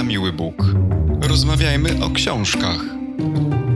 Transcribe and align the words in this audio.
na 0.00 0.04
miły 0.04 0.32
Bóg. 0.32 0.54
Rozmawiajmy 1.22 2.04
o 2.04 2.10
książkach. 2.10 2.80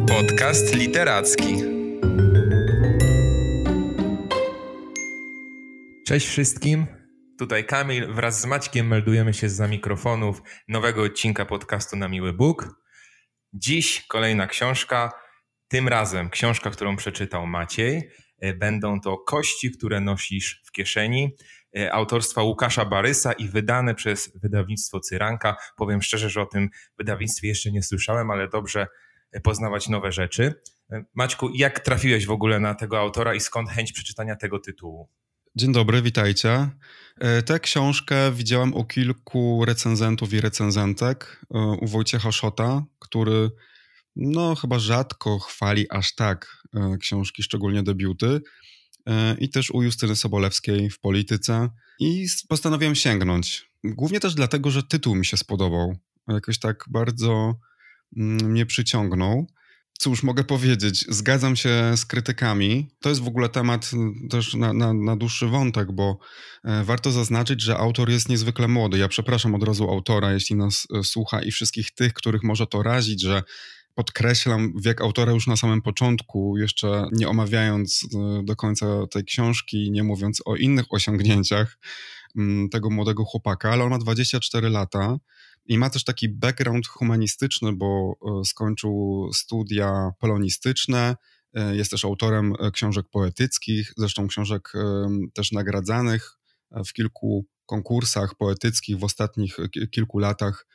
Podcast 0.08 0.75
literacki. 0.75 1.54
Cześć 6.07 6.26
wszystkim. 6.26 6.87
Tutaj 7.39 7.67
Kamil 7.67 8.12
wraz 8.14 8.41
z 8.41 8.46
Maćkiem 8.46 8.87
meldujemy 8.87 9.34
się 9.34 9.48
za 9.48 9.68
mikrofonów 9.68 10.43
nowego 10.68 11.02
odcinka 11.02 11.45
podcastu 11.46 11.96
na 11.96 12.09
miły 12.09 12.32
Bóg. 12.32 12.82
Dziś 13.52 14.06
kolejna 14.09 14.46
książka, 14.46 15.12
tym 15.68 15.88
razem 15.88 16.30
książka, 16.30 16.70
którą 16.70 16.96
przeczytał 16.96 17.46
Maciej. 17.46 18.11
E, 18.41 18.54
będą 18.54 19.00
to 19.00 19.18
Kości, 19.18 19.70
które 19.70 20.00
nosisz 20.00 20.62
w 20.66 20.72
kieszeni. 20.72 21.36
E, 21.77 21.93
autorstwa 21.93 22.43
Łukasza 22.43 22.84
Barysa 22.84 23.32
i 23.32 23.48
wydane 23.48 23.95
przez 23.95 24.30
wydawnictwo 24.34 25.00
Cyranka. 25.00 25.56
Powiem 25.77 26.02
szczerze, 26.02 26.30
że 26.30 26.43
o 26.43 26.46
tym 26.46 26.70
wydawnictwie 26.98 27.48
jeszcze 27.48 27.70
nie 27.70 27.82
słyszałem, 27.82 28.30
ale 28.30 28.48
dobrze 28.48 28.87
e, 29.32 29.41
poznawać 29.41 29.88
nowe 29.88 30.12
rzeczy. 30.12 30.55
E, 30.92 31.05
Maćku, 31.15 31.51
jak 31.55 31.80
trafiłeś 31.80 32.27
w 32.27 32.30
ogóle 32.30 32.60
na 32.60 32.74
tego 32.74 32.98
autora 32.98 33.34
i 33.34 33.41
skąd 33.41 33.70
chęć 33.70 33.92
przeczytania 33.92 34.37
tego 34.37 34.59
tytułu? 34.59 35.09
Dzień 35.56 35.73
dobry, 35.73 36.02
witajcie. 36.02 36.68
Tę 37.46 37.60
książkę 37.60 38.32
widziałem 38.32 38.74
u 38.74 38.84
kilku 38.84 39.65
recenzentów 39.65 40.32
i 40.32 40.41
recenzentek. 40.41 41.41
U 41.80 41.87
Wojciecha 41.87 42.32
Szota, 42.32 42.82
który 42.98 43.51
no 44.16 44.54
chyba 44.54 44.79
rzadko 44.79 45.38
chwali 45.38 45.91
aż 45.91 46.15
tak 46.15 46.62
książki, 47.01 47.43
szczególnie 47.43 47.82
debiuty. 47.82 48.41
E, 49.07 49.37
i 49.39 49.49
też 49.49 49.71
u 49.71 49.83
Justyny 49.83 50.17
Sobolewskiej 50.17 50.91
w 50.91 51.01
polityce 51.01 51.69
i 52.01 52.27
postanowiłem 52.49 52.95
sięgnąć. 52.95 53.71
Głównie 53.85 54.21
też 54.21 54.35
dlatego, 54.35 54.71
że 54.71 54.83
tytuł 54.83 55.15
mi 55.15 55.27
się 55.27 55.37
spodobał. 55.37 55.97
Jakoś 56.29 56.59
tak 56.59 56.85
bardzo 56.89 57.55
mm, 58.17 58.51
mnie 58.51 58.67
przyciągnął. 58.67 59.46
Cóż 59.99 60.23
mogę 60.23 60.45
powiedzieć? 60.45 61.07
Zgadzam 61.09 61.57
się 61.57 61.96
z 61.96 62.07
krytykami. 62.07 62.91
To 63.01 63.09
jest 63.09 63.21
w 63.21 63.29
ogóle 63.29 63.49
temat 63.49 63.91
mm, 63.93 64.28
też 64.30 64.55
na, 64.55 64.72
na, 64.72 64.94
na, 64.94 65.16
dłuższy 65.16 65.46
wątek, 65.46 65.92
bo 65.92 66.18
e, 66.64 66.84
warto 66.84 67.12
zaznaczyć, 67.12 67.62
że 67.62 67.77
autor 67.77 68.11
jest 68.11 68.28
niezwykle 68.28 68.68
młody. 68.68 68.98
Ja 68.98 69.08
przepraszam 69.08 69.55
od 69.55 69.62
razu 69.62 69.91
autora, 69.91 70.33
jeśli 70.33 70.56
nas 70.56 70.86
e, 70.94 71.05
słucha 71.05 71.42
i 71.42 71.50
wszystkich 71.50 71.91
tych, 71.91 72.12
których 72.12 72.42
może 72.42 72.66
to 72.66 72.83
razić, 72.83 73.22
że 73.22 73.42
podkreślam 73.94 74.72
wiek 74.80 75.00
autora 75.00 75.32
już 75.32 75.46
na 75.46 75.56
samym 75.56 75.82
początku, 75.82 76.58
jeszcze 76.58 77.08
nie 77.12 77.28
omawiając 77.28 78.06
e, 78.14 78.42
do 78.44 78.56
końca 78.56 78.86
tej 79.06 79.24
książki, 79.24 79.90
nie 79.90 80.02
mówiąc 80.02 80.42
o 80.44 80.56
innych 80.56 80.84
osiągnięciach 80.90 81.78
mm, 82.36 82.68
tego 82.68 82.90
młodego 82.90 83.24
chłopaka, 83.24 83.70
ale 83.70 83.84
on 83.84 83.90
ma 83.90 83.98
24 83.98 84.70
lata 84.70 85.16
i 85.66 85.78
ma 85.78 85.90
też 85.90 86.04
taki 86.04 86.28
background 86.28 86.86
humanistyczny, 86.86 87.72
bo 87.72 88.12
e, 88.12 88.44
skończył 88.44 89.30
studia 89.34 90.10
polonistyczne, 90.18 91.16
e, 91.54 91.76
jest 91.76 91.90
też 91.90 92.04
autorem 92.04 92.54
książek 92.72 93.06
poetyckich, 93.10 93.92
zresztą 93.96 94.28
książek 94.28 94.72
też 95.34 95.52
nagradzanych 95.52 96.38
w 96.86 96.92
kilku 96.92 97.46
konkursach 97.66 98.34
poetyckich 98.34 98.98
w 98.98 99.04
ostatnich 99.04 99.56
kilku 99.90 100.18
latach 100.18 100.66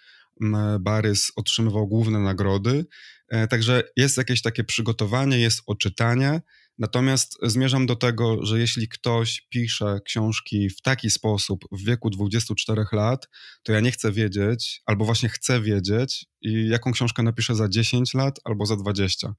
Barys 0.79 1.31
otrzymywał 1.35 1.87
główne 1.87 2.19
nagrody. 2.19 2.85
E, 3.29 3.47
także 3.47 3.83
jest 3.95 4.17
jakieś 4.17 4.41
takie 4.41 4.63
przygotowanie, 4.63 5.39
jest 5.39 5.61
oczytanie. 5.65 6.41
Natomiast 6.77 7.37
zmierzam 7.43 7.85
do 7.85 7.95
tego, 7.95 8.45
że 8.45 8.59
jeśli 8.59 8.87
ktoś 8.87 9.47
pisze 9.49 9.99
książki 10.05 10.69
w 10.69 10.81
taki 10.81 11.09
sposób 11.09 11.65
w 11.71 11.85
wieku 11.85 12.09
24 12.09 12.85
lat, 12.91 13.29
to 13.63 13.71
ja 13.71 13.79
nie 13.79 13.91
chcę 13.91 14.11
wiedzieć, 14.11 14.81
albo 14.85 15.05
właśnie 15.05 15.29
chcę 15.29 15.61
wiedzieć, 15.61 16.25
jaką 16.41 16.91
książkę 16.91 17.23
napiszę 17.23 17.55
za 17.55 17.69
10 17.69 18.13
lat 18.13 18.39
albo 18.43 18.65
za 18.65 18.75
20. 18.75 19.33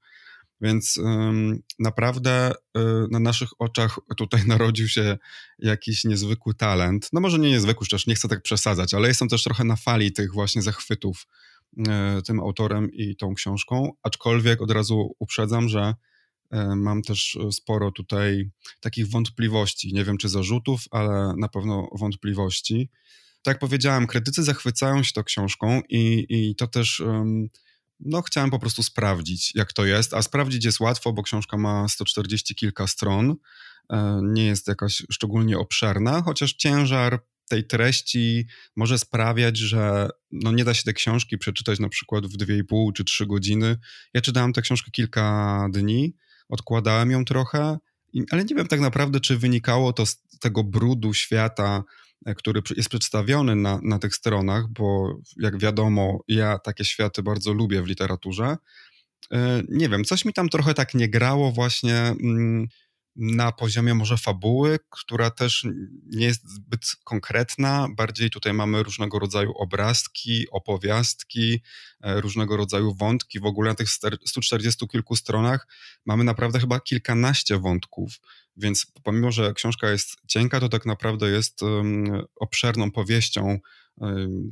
Więc 0.61 0.99
naprawdę 1.79 2.51
y, 2.51 2.79
na 3.11 3.19
naszych 3.19 3.49
oczach 3.59 3.99
tutaj 4.17 4.41
narodził 4.47 4.87
się 4.87 5.17
jakiś 5.59 6.03
niezwykły 6.03 6.53
talent. 6.53 7.09
No 7.13 7.21
może 7.21 7.39
nie 7.39 7.49
niezwykły, 7.49 7.87
też 7.87 8.07
nie 8.07 8.15
chcę 8.15 8.27
tak 8.27 8.41
przesadzać, 8.41 8.93
ale 8.93 9.07
jestem 9.07 9.27
też 9.27 9.43
trochę 9.43 9.63
na 9.63 9.75
fali 9.75 10.11
tych 10.11 10.33
właśnie 10.33 10.61
zachwytów 10.61 11.27
y, 11.77 11.83
tym 12.25 12.39
autorem 12.39 12.91
i 12.91 13.15
tą 13.15 13.33
książką, 13.33 13.91
aczkolwiek 14.03 14.61
od 14.61 14.71
razu 14.71 15.15
uprzedzam, 15.19 15.69
że 15.69 15.95
y, 16.53 16.57
mam 16.75 17.01
też 17.01 17.37
sporo 17.51 17.91
tutaj 17.91 18.49
takich 18.79 19.09
wątpliwości. 19.09 19.93
Nie 19.93 20.03
wiem 20.03 20.17
czy 20.17 20.29
zarzutów, 20.29 20.81
ale 20.91 21.33
na 21.37 21.47
pewno 21.47 21.89
wątpliwości. 21.99 22.89
Tak 23.43 23.55
jak 23.55 23.59
powiedziałem, 23.59 24.07
krytycy 24.07 24.43
zachwycają 24.43 25.03
się 25.03 25.13
tą 25.13 25.23
książką 25.23 25.81
i, 25.89 26.25
i 26.29 26.55
to 26.55 26.67
też 26.67 27.03
no 28.05 28.21
chciałem 28.21 28.49
po 28.49 28.59
prostu 28.59 28.83
sprawdzić, 28.83 29.55
jak 29.55 29.73
to 29.73 29.85
jest, 29.85 30.13
a 30.13 30.21
sprawdzić 30.21 30.65
jest 30.65 30.79
łatwo, 30.79 31.13
bo 31.13 31.23
książka 31.23 31.57
ma 31.57 31.87
140 31.87 32.55
kilka 32.55 32.87
stron, 32.87 33.35
e, 33.89 34.19
nie 34.23 34.45
jest 34.45 34.67
jakaś 34.67 35.03
szczególnie 35.11 35.57
obszerna, 35.57 36.21
chociaż 36.21 36.53
ciężar 36.53 37.19
tej 37.49 37.67
treści 37.67 38.45
może 38.75 38.97
sprawiać, 38.99 39.57
że 39.57 40.09
no 40.31 40.51
nie 40.51 40.63
da 40.65 40.73
się 40.73 40.83
tej 40.83 40.93
książki 40.93 41.37
przeczytać 41.37 41.79
na 41.79 41.89
przykład 41.89 42.27
w 42.27 42.37
2,5 42.37 42.93
czy 42.93 43.03
3 43.03 43.25
godziny. 43.25 43.77
Ja 44.13 44.21
czytałem 44.21 44.53
tę 44.53 44.61
książkę 44.61 44.91
kilka 44.91 45.67
dni, 45.71 46.15
odkładałem 46.49 47.11
ją 47.11 47.25
trochę, 47.25 47.77
ale 48.31 48.45
nie 48.45 48.55
wiem 48.55 48.67
tak 48.67 48.79
naprawdę, 48.79 49.19
czy 49.19 49.37
wynikało 49.37 49.93
to 49.93 50.05
z 50.05 50.17
tego 50.39 50.63
brudu 50.63 51.13
świata 51.13 51.83
który 52.37 52.61
jest 52.75 52.89
przedstawiony 52.89 53.55
na, 53.55 53.79
na 53.83 53.99
tych 53.99 54.15
stronach, 54.15 54.67
bo 54.69 55.17
jak 55.37 55.57
wiadomo, 55.57 56.19
ja 56.27 56.59
takie 56.59 56.85
światy 56.85 57.23
bardzo 57.23 57.53
lubię 57.53 57.81
w 57.81 57.87
literaturze. 57.87 58.57
E, 59.31 59.63
nie 59.69 59.89
wiem, 59.89 60.03
coś 60.03 60.25
mi 60.25 60.33
tam 60.33 60.49
trochę 60.49 60.73
tak 60.73 60.93
nie 60.93 61.09
grało 61.09 61.51
właśnie 61.51 61.95
mm, 61.95 62.67
na 63.15 63.51
poziomie 63.51 63.93
może 63.93 64.17
fabuły, 64.17 64.79
która 64.89 65.31
też 65.31 65.65
nie 66.05 66.25
jest 66.25 66.49
zbyt 66.49 66.85
konkretna. 67.03 67.87
Bardziej 67.95 68.29
tutaj 68.29 68.53
mamy 68.53 68.83
różnego 68.83 69.19
rodzaju 69.19 69.51
obrazki, 69.51 70.45
opowiastki, 70.51 71.61
e, 72.01 72.21
różnego 72.21 72.57
rodzaju 72.57 72.93
wątki. 72.93 73.39
W 73.39 73.45
ogóle 73.45 73.69
na 73.69 73.75
tych 73.75 73.89
140 74.25 74.87
kilku 74.87 75.15
stronach 75.15 75.67
mamy 76.05 76.23
naprawdę 76.23 76.59
chyba 76.59 76.79
kilkanaście 76.79 77.57
wątków. 77.57 78.19
Więc 78.57 78.91
pomimo, 79.03 79.31
że 79.31 79.53
książka 79.53 79.91
jest 79.91 80.15
cienka, 80.27 80.59
to 80.59 80.69
tak 80.69 80.85
naprawdę 80.85 81.29
jest 81.29 81.59
obszerną 82.35 82.91
powieścią. 82.91 83.59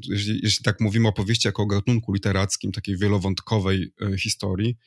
Jeśli, 0.10 0.40
jeśli, 0.44 0.64
tak 0.64 0.80
mówimy 0.80 1.08
o 1.08 1.14
powieści 1.14 1.48
jako 1.48 1.64
o 1.64 1.66
gatunku 1.66 2.14
literackim, 2.14 2.72
takiej 2.72 2.98
wielowątkowej 2.98 3.94
um, 4.02 4.18
historii, 4.18 4.78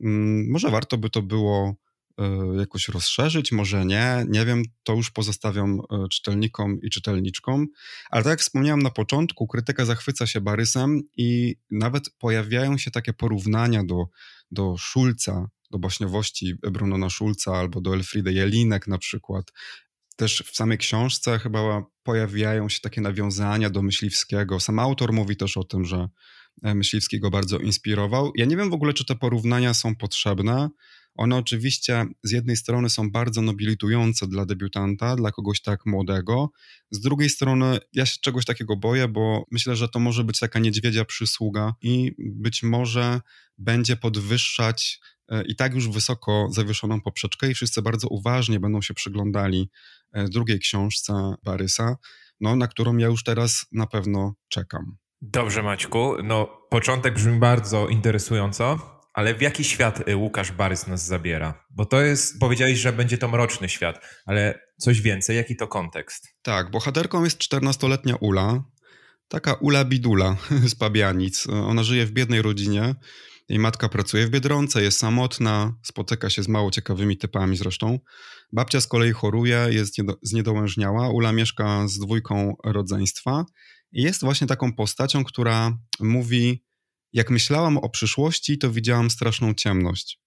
mm, 0.00 0.50
może 0.50 0.70
warto 0.70 0.98
by 0.98 1.10
to 1.10 1.22
było 1.22 1.74
e, 2.18 2.56
jakoś 2.58 2.88
rozszerzyć, 2.88 3.52
może 3.52 3.86
nie, 3.86 4.26
nie 4.28 4.46
wiem, 4.46 4.62
to 4.82 4.94
już 4.94 5.10
pozostawiam 5.10 5.80
e, 5.80 6.08
czytelnikom 6.08 6.80
i 6.82 6.90
czytelniczkom, 6.90 7.66
ale 8.10 8.24
tak 8.24 8.30
jak 8.30 8.40
wspomniałem 8.40 8.82
na 8.82 8.90
początku, 8.90 9.46
krytyka 9.46 9.84
zachwyca 9.84 10.26
się 10.26 10.40
Barysem 10.40 11.02
i 11.16 11.56
nawet 11.70 12.10
pojawiają 12.18 12.78
się 12.78 12.90
takie 12.90 13.12
porównania 13.12 13.84
do, 13.84 14.04
do 14.50 14.76
Szulca, 14.78 15.48
do 15.72 15.78
baśniowości 15.78 16.54
Brunona 16.54 17.10
Schulza 17.10 17.56
albo 17.56 17.80
do 17.80 17.94
Elfriedy 17.94 18.32
Jelinek 18.32 18.86
na 18.86 18.98
przykład. 18.98 19.52
Też 20.16 20.44
w 20.46 20.56
samej 20.56 20.78
książce 20.78 21.38
chyba 21.38 21.84
pojawiają 22.02 22.68
się 22.68 22.80
takie 22.80 23.00
nawiązania 23.00 23.70
do 23.70 23.82
Myśliwskiego. 23.82 24.60
Sam 24.60 24.78
autor 24.78 25.12
mówi 25.12 25.36
też 25.36 25.56
o 25.56 25.64
tym, 25.64 25.84
że 25.84 26.08
e, 26.62 26.74
Myśliwski 26.74 27.20
go 27.20 27.30
bardzo 27.30 27.58
inspirował. 27.58 28.32
Ja 28.36 28.44
nie 28.44 28.56
wiem 28.56 28.70
w 28.70 28.74
ogóle, 28.74 28.92
czy 28.92 29.04
te 29.04 29.14
porównania 29.14 29.74
są 29.74 29.96
potrzebne. 29.96 30.68
One 31.14 31.36
oczywiście 31.36 32.06
z 32.22 32.30
jednej 32.30 32.56
strony 32.56 32.90
są 32.90 33.10
bardzo 33.10 33.42
nobilitujące 33.42 34.26
dla 34.26 34.46
debiutanta, 34.46 35.16
dla 35.16 35.32
kogoś 35.32 35.62
tak 35.62 35.86
młodego. 35.86 36.50
Z 36.90 37.00
drugiej 37.00 37.30
strony 37.30 37.78
ja 37.92 38.06
się 38.06 38.16
czegoś 38.22 38.44
takiego 38.44 38.76
boję, 38.76 39.08
bo 39.08 39.44
myślę, 39.50 39.76
że 39.76 39.88
to 39.88 39.98
może 39.98 40.24
być 40.24 40.38
taka 40.38 40.58
niedźwiedzia 40.58 41.04
przysługa 41.04 41.74
i 41.82 42.12
być 42.18 42.62
może 42.62 43.20
będzie 43.58 43.96
podwyższać 43.96 45.00
i 45.40 45.56
tak 45.56 45.74
już 45.74 45.88
wysoko 45.88 46.48
zawieszoną 46.50 47.00
poprzeczkę 47.00 47.50
i 47.50 47.54
wszyscy 47.54 47.82
bardzo 47.82 48.08
uważnie 48.08 48.60
będą 48.60 48.82
się 48.82 48.94
przyglądali 48.94 49.70
e, 50.12 50.28
drugiej 50.28 50.58
książce 50.58 51.34
Barysa, 51.44 51.96
no, 52.40 52.56
na 52.56 52.68
którą 52.68 52.96
ja 52.96 53.06
już 53.06 53.24
teraz 53.24 53.66
na 53.72 53.86
pewno 53.86 54.34
czekam. 54.48 54.96
Dobrze, 55.20 55.62
Maćku. 55.62 56.14
No, 56.24 56.66
początek 56.70 57.14
brzmi 57.14 57.38
bardzo 57.38 57.88
interesująco, 57.88 58.78
ale 59.14 59.34
w 59.34 59.40
jaki 59.42 59.64
świat 59.64 60.08
e, 60.08 60.16
Łukasz 60.16 60.52
Barys 60.52 60.86
nas 60.86 61.06
zabiera? 61.06 61.64
Bo 61.70 61.84
to 61.84 62.00
jest, 62.00 62.40
powiedziałeś, 62.40 62.78
że 62.78 62.92
będzie 62.92 63.18
to 63.18 63.28
mroczny 63.28 63.68
świat, 63.68 64.06
ale 64.26 64.60
coś 64.78 65.00
więcej, 65.00 65.36
jaki 65.36 65.56
to 65.56 65.68
kontekst? 65.68 66.28
Tak, 66.42 66.70
bohaterką 66.70 67.24
jest 67.24 67.38
14-letnia 67.38 68.16
Ula, 68.16 68.64
taka 69.28 69.54
Ula 69.54 69.84
Bidula 69.84 70.36
z 70.72 70.74
Pabianic. 70.74 71.46
Ona 71.46 71.82
żyje 71.82 72.06
w 72.06 72.12
biednej 72.12 72.42
rodzinie, 72.42 72.94
jej 73.48 73.58
matka 73.58 73.88
pracuje 73.88 74.26
w 74.26 74.30
Biedronce, 74.30 74.82
jest 74.82 74.98
samotna, 74.98 75.74
spotyka 75.82 76.30
się 76.30 76.42
z 76.42 76.48
mało 76.48 76.70
ciekawymi 76.70 77.16
typami 77.16 77.56
zresztą. 77.56 77.98
Babcia 78.52 78.80
z 78.80 78.86
kolei 78.86 79.12
choruje, 79.12 79.66
jest 79.70 79.96
zniedołężniała. 80.22 81.08
Ula 81.08 81.32
mieszka 81.32 81.88
z 81.88 81.98
dwójką 81.98 82.54
rodzeństwa 82.64 83.44
jest 83.92 84.20
właśnie 84.20 84.46
taką 84.46 84.72
postacią, 84.72 85.24
która 85.24 85.78
mówi: 86.00 86.64
Jak 87.12 87.30
myślałam 87.30 87.78
o 87.78 87.88
przyszłości, 87.88 88.58
to 88.58 88.70
widziałam 88.70 89.10
straszną 89.10 89.54
ciemność. 89.54 90.20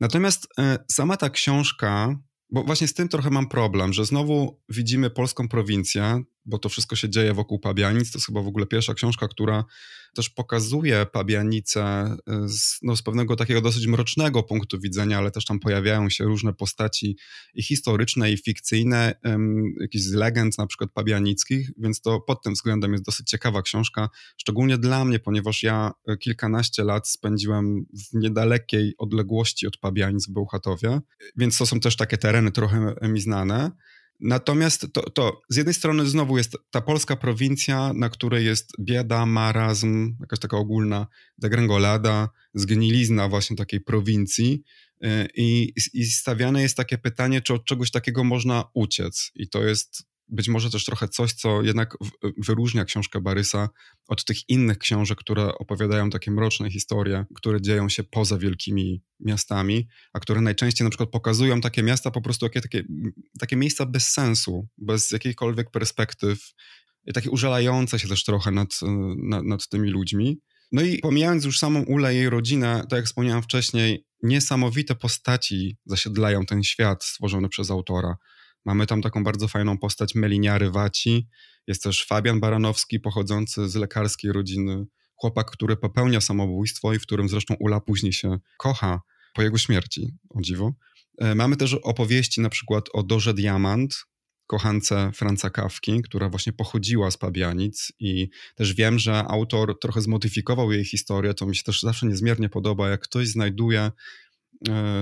Natomiast 0.00 0.48
e, 0.58 0.78
sama 0.90 1.16
ta 1.16 1.30
książka, 1.30 2.18
bo 2.50 2.64
właśnie 2.64 2.88
z 2.88 2.94
tym 2.94 3.08
trochę 3.08 3.30
mam 3.30 3.48
problem, 3.48 3.92
że 3.92 4.04
znowu 4.04 4.62
widzimy 4.68 5.10
polską 5.10 5.48
prowincję, 5.48 6.22
bo 6.46 6.58
to 6.58 6.68
wszystko 6.68 6.96
się 6.96 7.08
dzieje 7.08 7.34
wokół 7.34 7.58
Pabianic. 7.58 8.10
To 8.10 8.18
jest 8.18 8.26
chyba 8.26 8.42
w 8.42 8.46
ogóle 8.46 8.66
pierwsza 8.66 8.94
książka, 8.94 9.28
która 9.28 9.64
też 10.16 10.30
pokazuje 10.30 11.06
Pabianice 11.12 12.16
z, 12.46 12.78
no, 12.82 12.96
z 12.96 13.02
pewnego 13.02 13.36
takiego 13.36 13.60
dosyć 13.60 13.86
mrocznego 13.86 14.42
punktu 14.42 14.80
widzenia, 14.80 15.18
ale 15.18 15.30
też 15.30 15.44
tam 15.44 15.60
pojawiają 15.60 16.10
się 16.10 16.24
różne 16.24 16.52
postaci 16.52 17.16
i 17.54 17.62
historyczne, 17.62 18.32
i 18.32 18.38
fikcyjne, 18.38 19.14
um, 19.24 19.74
jakichś 19.80 20.04
z 20.04 20.12
legend 20.12 20.58
na 20.58 20.66
przykład 20.66 20.90
pabianickich, 20.92 21.70
więc 21.78 22.00
to 22.00 22.20
pod 22.20 22.42
tym 22.42 22.54
względem 22.54 22.92
jest 22.92 23.04
dosyć 23.04 23.30
ciekawa 23.30 23.62
książka, 23.62 24.08
szczególnie 24.36 24.78
dla 24.78 25.04
mnie, 25.04 25.18
ponieważ 25.18 25.62
ja 25.62 25.92
e, 26.08 26.16
kilkanaście 26.16 26.84
lat 26.84 27.08
spędziłem 27.08 27.86
w 27.92 28.14
niedalekiej 28.14 28.94
odległości 28.98 29.66
od 29.66 29.76
Pabianic 29.76 30.28
w 30.28 30.32
Bełchatowie, 30.32 31.00
więc 31.36 31.58
to 31.58 31.66
są 31.66 31.80
też 31.80 31.96
takie 31.96 32.18
tereny 32.18 32.52
trochę 32.52 32.94
mi 33.02 33.20
znane. 33.20 33.70
Natomiast 34.20 34.86
to, 34.92 35.10
to 35.10 35.40
z 35.48 35.56
jednej 35.56 35.74
strony 35.74 36.06
znowu 36.06 36.38
jest 36.38 36.56
ta 36.70 36.80
polska 36.80 37.16
prowincja, 37.16 37.92
na 37.92 38.08
której 38.08 38.44
jest 38.44 38.72
bieda, 38.80 39.26
marazm, 39.26 40.16
jakaś 40.20 40.38
taka 40.38 40.56
ogólna 40.56 41.06
degrengolada, 41.38 42.28
zgnilizna 42.54 43.28
właśnie 43.28 43.56
takiej 43.56 43.80
prowincji 43.80 44.62
y, 45.04 45.28
i, 45.34 45.72
i 45.92 46.04
stawiane 46.04 46.62
jest 46.62 46.76
takie 46.76 46.98
pytanie, 46.98 47.40
czy 47.40 47.54
od 47.54 47.64
czegoś 47.64 47.90
takiego 47.90 48.24
można 48.24 48.64
uciec. 48.74 49.30
I 49.34 49.48
to 49.48 49.64
jest 49.64 50.06
być 50.28 50.48
może 50.48 50.70
też 50.70 50.84
trochę 50.84 51.08
coś, 51.08 51.32
co 51.32 51.62
jednak 51.62 51.96
wyróżnia 52.38 52.84
książkę 52.84 53.20
Barysa 53.20 53.68
od 54.08 54.24
tych 54.24 54.48
innych 54.48 54.78
książek, 54.78 55.18
które 55.18 55.58
opowiadają 55.58 56.10
takie 56.10 56.30
mroczne 56.30 56.70
historie, 56.70 57.24
które 57.34 57.60
dzieją 57.60 57.88
się 57.88 58.04
poza 58.04 58.38
wielkimi 58.38 59.02
miastami, 59.20 59.88
a 60.12 60.20
które 60.20 60.40
najczęściej 60.40 60.84
na 60.84 60.90
przykład 60.90 61.10
pokazują 61.10 61.60
takie 61.60 61.82
miasta 61.82 62.10
po 62.10 62.20
prostu 62.20 62.46
jakie, 62.46 62.60
takie, 62.60 62.84
takie 63.40 63.56
miejsca 63.56 63.86
bez 63.86 64.10
sensu, 64.10 64.68
bez 64.78 65.10
jakichkolwiek 65.10 65.70
perspektyw, 65.70 66.52
takie 67.14 67.30
użalające 67.30 67.98
się 67.98 68.08
też 68.08 68.24
trochę 68.24 68.50
nad, 68.50 68.80
nad, 69.16 69.44
nad 69.44 69.68
tymi 69.68 69.90
ludźmi. 69.90 70.40
No 70.72 70.82
i 70.82 70.98
pomijając 70.98 71.44
już 71.44 71.58
samą 71.58 71.82
Ulę 71.82 72.14
i 72.14 72.16
jej 72.16 72.30
rodzinę, 72.30 72.82
tak 72.90 72.96
jak 72.96 73.06
wspomniałem 73.06 73.42
wcześniej, 73.42 74.06
niesamowite 74.22 74.94
postaci 74.94 75.76
zasiedlają 75.86 76.46
ten 76.46 76.62
świat 76.62 77.04
stworzony 77.04 77.48
przez 77.48 77.70
autora. 77.70 78.16
Mamy 78.66 78.86
tam 78.86 79.02
taką 79.02 79.24
bardzo 79.24 79.48
fajną 79.48 79.78
postać 79.78 80.14
Meliniary 80.14 80.70
Waci. 80.70 81.28
Jest 81.66 81.82
też 81.82 82.06
Fabian 82.06 82.40
Baranowski, 82.40 83.00
pochodzący 83.00 83.68
z 83.68 83.74
lekarskiej 83.74 84.32
rodziny. 84.32 84.86
Chłopak, 85.14 85.50
który 85.50 85.76
popełnia 85.76 86.20
samobójstwo 86.20 86.94
i 86.94 86.98
w 86.98 87.02
którym 87.02 87.28
zresztą 87.28 87.54
Ula 87.60 87.80
później 87.80 88.12
się 88.12 88.38
kocha 88.58 89.00
po 89.34 89.42
jego 89.42 89.58
śmierci, 89.58 90.14
o 90.30 90.40
dziwo. 90.40 90.72
E, 91.18 91.34
mamy 91.34 91.56
też 91.56 91.74
opowieści 91.74 92.40
na 92.40 92.48
przykład 92.48 92.84
o 92.92 93.02
Dorze 93.02 93.34
Diamant, 93.34 94.06
kochance 94.46 95.10
Franca 95.14 95.50
Kawki, 95.50 96.02
która 96.02 96.28
właśnie 96.28 96.52
pochodziła 96.52 97.10
z 97.10 97.16
Pabianic 97.16 97.92
i 97.98 98.28
też 98.54 98.74
wiem, 98.74 98.98
że 98.98 99.24
autor 99.24 99.78
trochę 99.80 100.00
zmodyfikował 100.00 100.72
jej 100.72 100.84
historię, 100.84 101.34
to 101.34 101.46
mi 101.46 101.56
się 101.56 101.62
też 101.62 101.82
zawsze 101.82 102.06
niezmiernie 102.06 102.48
podoba, 102.48 102.88
jak 102.88 103.00
ktoś 103.00 103.28
znajduje 103.28 103.90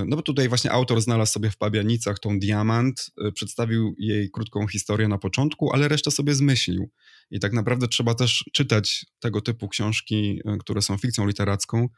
no 0.07 0.17
bo 0.17 0.23
tutaj 0.23 0.49
właśnie 0.49 0.73
autor 0.73 1.01
znalazł 1.01 1.33
sobie 1.33 1.51
w 1.51 1.57
Pabianicach 1.57 2.19
tą 2.19 2.39
diamant, 2.39 3.11
e, 3.27 3.33
przedstawił 3.33 3.95
jej 3.99 4.31
krótką 4.31 4.67
historię 4.69 5.09
na 5.09 5.19
początku, 5.19 5.73
ale 5.73 5.89
resztę 5.89 6.11
sobie 6.11 6.35
zmyślił. 6.35 6.91
I 7.31 7.41
tak 7.41 7.53
naprawdę 7.53 7.89
trzeba 7.89 8.15
też 8.15 8.45
czytać 8.53 9.07
tego 9.21 9.41
typu 9.41 9.69
książki, 9.69 10.41
e, 10.45 10.57
które 10.57 10.83
są 10.83 10.99
fikcją 10.99 11.27
literacką, 11.27 11.89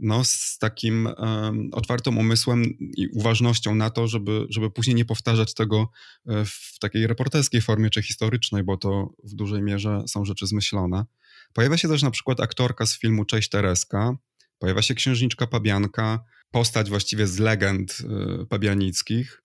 no, 0.00 0.24
z 0.24 0.58
takim 0.58 1.06
um, 1.06 1.70
otwartym 1.72 2.18
umysłem 2.18 2.64
i 2.96 3.08
uważnością 3.08 3.74
na 3.74 3.90
to, 3.90 4.08
żeby, 4.08 4.46
żeby 4.48 4.70
później 4.70 4.96
nie 4.96 5.04
powtarzać 5.04 5.54
tego 5.54 5.88
w 6.26 6.78
takiej 6.78 7.06
reporterskiej 7.06 7.60
formie 7.60 7.90
czy 7.90 8.02
historycznej, 8.02 8.62
bo 8.62 8.76
to 8.76 9.14
w 9.24 9.34
dużej 9.34 9.62
mierze 9.62 10.02
są 10.08 10.24
rzeczy 10.24 10.46
zmyślone. 10.46 11.04
Pojawia 11.52 11.76
się 11.76 11.88
też 11.88 12.02
na 12.02 12.10
przykład 12.10 12.40
aktorka 12.40 12.86
z 12.86 12.98
filmu 12.98 13.24
Cześć 13.24 13.48
Tereska, 13.48 14.16
pojawia 14.58 14.82
się 14.82 14.94
księżniczka 14.94 15.46
Pabianka, 15.46 16.24
postać 16.54 16.88
właściwie 16.88 17.26
z 17.26 17.38
legend 17.38 17.98
y, 18.42 18.46
pabianickich. 18.46 19.42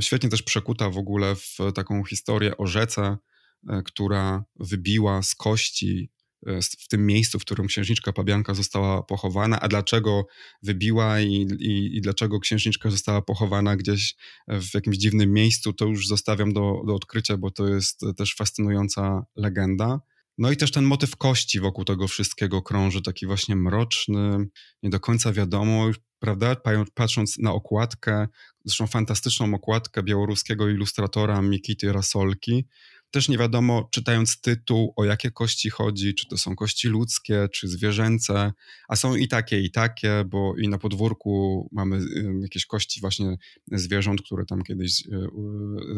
Świetnie 0.00 0.28
też 0.28 0.42
przekuta 0.42 0.90
w 0.90 0.98
ogóle 0.98 1.34
w 1.36 1.58
taką 1.74 2.04
historię 2.04 2.56
o 2.56 2.66
rzece, 2.66 3.16
e, 3.68 3.82
która 3.82 4.44
wybiła 4.60 5.22
z 5.22 5.34
kości 5.34 6.10
e, 6.46 6.60
w 6.62 6.88
tym 6.88 7.06
miejscu, 7.06 7.38
w 7.38 7.42
którym 7.42 7.66
księżniczka 7.66 8.12
Pabianka 8.12 8.54
została 8.54 9.02
pochowana, 9.02 9.60
a 9.60 9.68
dlaczego 9.68 10.26
wybiła 10.62 11.20
i, 11.20 11.32
i, 11.58 11.96
i, 11.96 12.00
dlaczego 12.00 12.40
księżniczka 12.40 12.90
została 12.90 13.22
pochowana 13.22 13.76
gdzieś 13.76 14.14
w 14.48 14.74
jakimś 14.74 14.96
dziwnym 14.96 15.32
miejscu, 15.32 15.72
to 15.72 15.84
już 15.86 16.08
zostawiam 16.08 16.52
do, 16.52 16.82
do 16.86 16.94
odkrycia, 16.94 17.36
bo 17.36 17.50
to 17.50 17.68
jest 17.68 18.00
też 18.16 18.34
fascynująca 18.34 19.26
legenda. 19.36 20.00
No 20.38 20.50
i 20.50 20.56
też 20.56 20.70
ten 20.70 20.84
motyw 20.84 21.16
kości 21.16 21.60
wokół 21.60 21.84
tego 21.84 22.08
wszystkiego 22.08 22.62
krąży, 22.62 23.02
taki 23.02 23.26
właśnie 23.26 23.56
mroczny, 23.56 24.46
nie 24.82 24.90
do 24.90 25.00
końca 25.00 25.32
wiadomo, 25.32 25.90
prawda? 26.18 26.56
Patrząc 26.94 27.38
na 27.38 27.52
okładkę, 27.52 28.28
zresztą 28.64 28.86
fantastyczną 28.86 29.54
okładkę 29.54 30.02
białoruskiego 30.02 30.68
ilustratora 30.68 31.42
Mikity 31.42 31.92
Rasolki, 31.92 32.66
też 33.14 33.28
nie 33.28 33.38
wiadomo, 33.38 33.88
czytając 33.90 34.40
tytuł, 34.40 34.92
o 34.96 35.04
jakie 35.04 35.30
kości 35.30 35.70
chodzi, 35.70 36.14
czy 36.14 36.28
to 36.28 36.38
są 36.38 36.56
kości 36.56 36.88
ludzkie, 36.88 37.48
czy 37.52 37.68
zwierzęce, 37.68 38.52
a 38.88 38.96
są 38.96 39.14
i 39.16 39.28
takie, 39.28 39.60
i 39.60 39.70
takie, 39.70 40.24
bo 40.26 40.56
i 40.56 40.68
na 40.68 40.78
podwórku 40.78 41.68
mamy 41.72 42.00
jakieś 42.40 42.66
kości 42.66 43.00
właśnie 43.00 43.36
zwierząt, 43.72 44.22
które 44.22 44.46
tam 44.46 44.62
kiedyś 44.62 45.06
y, 45.06 45.10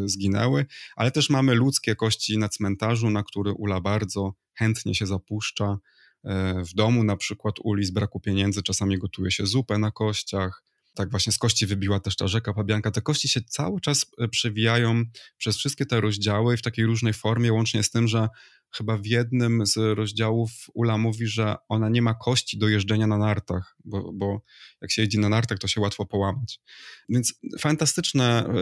y, 0.04 0.08
zginęły, 0.08 0.66
ale 0.96 1.10
też 1.10 1.30
mamy 1.30 1.54
ludzkie 1.54 1.94
kości 1.94 2.38
na 2.38 2.48
cmentarzu, 2.48 3.10
na 3.10 3.22
który 3.22 3.52
Ula 3.52 3.80
bardzo 3.80 4.34
chętnie 4.54 4.94
się 4.94 5.06
zapuszcza. 5.06 5.78
E, 6.24 6.64
w 6.64 6.74
domu 6.74 7.04
na 7.04 7.16
przykład 7.16 7.54
Uli 7.64 7.84
z 7.84 7.90
braku 7.90 8.20
pieniędzy 8.20 8.62
czasami 8.62 8.98
gotuje 8.98 9.30
się 9.30 9.46
zupę 9.46 9.78
na 9.78 9.90
kościach, 9.90 10.65
tak 10.96 11.10
właśnie 11.10 11.32
z 11.32 11.38
kości 11.38 11.66
wybiła 11.66 12.00
też 12.00 12.16
ta 12.16 12.28
rzeka 12.28 12.54
Pabianka. 12.54 12.90
Te 12.90 13.02
kości 13.02 13.28
się 13.28 13.40
cały 13.40 13.81
czas 13.81 14.06
e, 14.19 14.28
przewijają 14.28 15.04
przez 15.38 15.56
wszystkie 15.56 15.87
te 15.87 16.00
rozdziały 16.00 16.56
w 16.56 16.62
takiej 16.62 16.87
różnej 16.87 17.12
formie, 17.12 17.52
łącznie 17.52 17.82
z 17.82 17.90
tym, 17.90 18.08
że 18.08 18.28
chyba 18.74 18.96
w 18.96 19.06
jednym 19.06 19.66
z 19.66 19.76
rozdziałów 19.76 20.50
Ula 20.74 20.98
mówi, 20.98 21.26
że 21.26 21.56
ona 21.68 21.88
nie 21.88 22.02
ma 22.02 22.14
kości 22.14 22.58
do 22.58 22.68
jeżdżenia 22.68 23.06
na 23.06 23.18
nartach, 23.18 23.76
bo, 23.85 24.12
bo 24.12 24.40
jak 24.82 24.90
się 24.90 25.02
jedzie 25.02 25.20
na 25.20 25.28
nartach, 25.28 25.58
to 25.58 25.68
się 25.68 25.80
łatwo 25.80 26.06
połamać. 26.06 26.61
Więc 27.08 27.35
fantastyczne, 27.58 28.54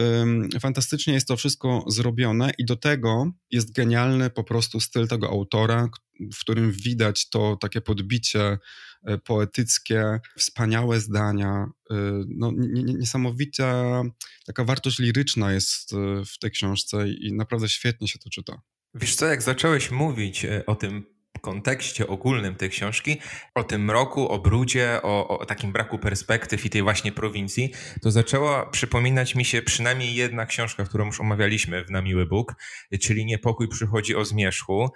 fantastycznie 0.61 1.14
jest 1.14 1.28
to 1.28 1.37
wszystko 1.37 1.84
zrobione 1.88 2.52
i 2.58 2.64
do 2.64 2.76
tego 2.76 3.32
jest 3.50 3.73
genialny 3.73 4.30
po 4.30 4.44
prostu 4.44 4.80
styl 4.80 5.08
tego 5.08 5.28
autora, 5.28 5.88
w 6.20 6.40
którym 6.40 6.73
widać 6.73 7.28
to 7.28 7.56
takie 7.61 7.80
podbicie 7.80 8.58
e, 9.04 9.18
poetyckie, 9.18 10.20
wspaniałe 10.38 11.00
zdania, 11.00 11.66
e, 11.90 11.94
no, 12.28 12.52
niesamowita 12.84 14.02
taka 14.46 14.64
wartość 14.64 14.99
liryczna 14.99 15.52
jest 15.52 15.92
e, 15.92 16.25
w 16.25 16.38
tej 16.38 16.50
książce 16.50 17.08
i 17.08 17.32
naprawdę 17.32 17.68
świetnie 17.68 18.08
się 18.08 18.18
to 18.18 18.30
czyta. 18.30 18.62
Wiesz 18.94 19.14
co, 19.14 19.26
jak 19.26 19.42
zacząłeś 19.42 19.90
mówić 19.90 20.46
o 20.66 20.74
tym 20.74 21.14
kontekście 21.40 22.06
ogólnym 22.06 22.54
tej 22.54 22.70
książki, 22.70 23.20
o 23.54 23.64
tym 23.64 23.84
mroku, 23.84 24.28
o 24.28 24.38
brudzie, 24.38 25.00
o, 25.02 25.38
o, 25.38 25.46
takim 25.46 25.72
braku 25.72 25.98
perspektyw 25.98 26.66
i 26.66 26.70
tej 26.70 26.82
właśnie 26.82 27.12
prowincji, 27.12 27.72
to 28.02 28.10
zaczęła 28.10 28.66
przypominać 28.66 29.34
mi 29.34 29.44
się 29.44 29.62
przynajmniej 29.62 30.14
jedna 30.14 30.46
książka, 30.46 30.84
którą 30.84 31.06
już 31.06 31.20
omawialiśmy 31.20 31.84
w 31.84 31.90
Na 31.90 32.02
Miły 32.02 32.26
Bóg, 32.26 32.54
czyli 33.00 33.26
Niepokój 33.26 33.68
przychodzi 33.68 34.16
o 34.16 34.24
zmierzchu 34.24 34.88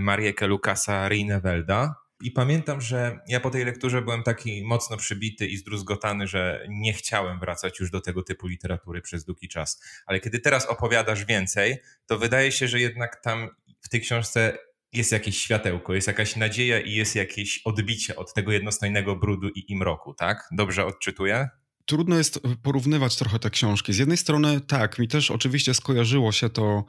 Marieke 0.00 0.46
Lukasa 0.46 1.08
Rinevelda. 1.08 2.03
I 2.24 2.30
pamiętam, 2.30 2.80
że 2.80 3.18
ja 3.28 3.40
po 3.40 3.50
tej 3.50 3.64
lekturze 3.64 4.02
byłem 4.02 4.22
taki 4.22 4.62
mocno 4.62 4.96
przybity 4.96 5.46
i 5.46 5.56
zdruzgotany, 5.56 6.26
że 6.26 6.66
nie 6.68 6.92
chciałem 6.92 7.40
wracać 7.40 7.80
już 7.80 7.90
do 7.90 8.00
tego 8.00 8.22
typu 8.22 8.46
literatury 8.46 9.02
przez 9.02 9.24
długi 9.24 9.48
czas. 9.48 9.82
Ale 10.06 10.20
kiedy 10.20 10.40
teraz 10.40 10.66
opowiadasz 10.66 11.24
więcej, 11.24 11.76
to 12.06 12.18
wydaje 12.18 12.52
się, 12.52 12.68
że 12.68 12.80
jednak 12.80 13.20
tam 13.22 13.48
w 13.80 13.88
tej 13.88 14.00
książce 14.00 14.58
jest 14.92 15.12
jakieś 15.12 15.38
światełko, 15.38 15.94
jest 15.94 16.06
jakaś 16.06 16.36
nadzieja 16.36 16.80
i 16.80 16.92
jest 16.92 17.14
jakieś 17.14 17.60
odbicie 17.64 18.16
od 18.16 18.34
tego 18.34 18.52
jednostajnego 18.52 19.16
brudu 19.16 19.48
i, 19.48 19.72
i 19.72 19.76
mroku, 19.76 20.14
tak? 20.14 20.48
Dobrze 20.52 20.86
odczytuję? 20.86 21.48
Trudno 21.86 22.16
jest 22.16 22.40
porównywać 22.62 23.16
trochę 23.16 23.38
te 23.38 23.50
książki. 23.50 23.92
Z 23.92 23.98
jednej 23.98 24.16
strony 24.16 24.60
tak, 24.60 24.98
mi 24.98 25.08
też 25.08 25.30
oczywiście 25.30 25.74
skojarzyło 25.74 26.32
się 26.32 26.50
to 26.50 26.84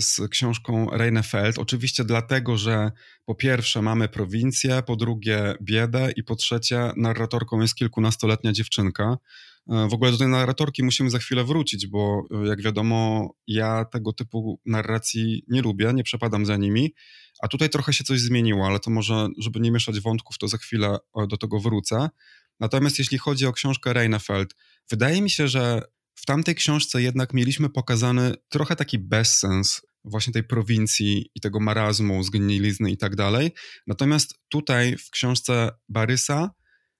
z 0.00 0.20
książką 0.30 0.90
Reinefeld. 0.90 1.58
Oczywiście 1.58 2.04
dlatego, 2.04 2.56
że 2.56 2.92
po 3.24 3.34
pierwsze 3.34 3.82
mamy 3.82 4.08
prowincję, 4.08 4.82
po 4.86 4.96
drugie 4.96 5.54
biedę 5.62 6.12
i 6.16 6.24
po 6.24 6.36
trzecie 6.36 6.92
narratorką 6.96 7.60
jest 7.60 7.74
kilkunastoletnia 7.74 8.52
dziewczynka. 8.52 9.16
W 9.66 9.94
ogóle 9.94 10.10
do 10.10 10.18
tej 10.18 10.28
narratorki 10.28 10.84
musimy 10.84 11.10
za 11.10 11.18
chwilę 11.18 11.44
wrócić, 11.44 11.86
bo 11.86 12.22
jak 12.44 12.62
wiadomo, 12.62 13.30
ja 13.46 13.84
tego 13.84 14.12
typu 14.12 14.60
narracji 14.66 15.44
nie 15.48 15.62
lubię, 15.62 15.92
nie 15.94 16.04
przepadam 16.04 16.46
za 16.46 16.56
nimi, 16.56 16.94
a 17.42 17.48
tutaj 17.48 17.70
trochę 17.70 17.92
się 17.92 18.04
coś 18.04 18.20
zmieniło, 18.20 18.66
ale 18.66 18.80
to 18.80 18.90
może, 18.90 19.28
żeby 19.38 19.60
nie 19.60 19.70
mieszać 19.70 20.00
wątków, 20.00 20.38
to 20.38 20.48
za 20.48 20.58
chwilę 20.58 20.98
do 21.28 21.36
tego 21.36 21.60
wrócę. 21.60 22.08
Natomiast 22.60 22.98
jeśli 22.98 23.18
chodzi 23.18 23.46
o 23.46 23.52
książkę 23.52 23.92
Reinefeld, 23.92 24.54
wydaje 24.90 25.22
mi 25.22 25.30
się, 25.30 25.48
że 25.48 25.82
w 26.16 26.26
tamtej 26.26 26.54
książce 26.54 27.02
jednak 27.02 27.34
mieliśmy 27.34 27.70
pokazany 27.70 28.34
trochę 28.48 28.76
taki 28.76 28.98
bezsens 28.98 29.80
właśnie 30.04 30.32
tej 30.32 30.44
prowincji 30.44 31.30
i 31.34 31.40
tego 31.40 31.60
marazmu, 31.60 32.22
zgnilizny 32.22 32.90
i 32.90 32.96
tak 32.96 33.16
dalej. 33.16 33.50
Natomiast 33.86 34.34
tutaj 34.48 34.96
w 34.96 35.10
książce 35.10 35.70
Barysa, 35.88 36.50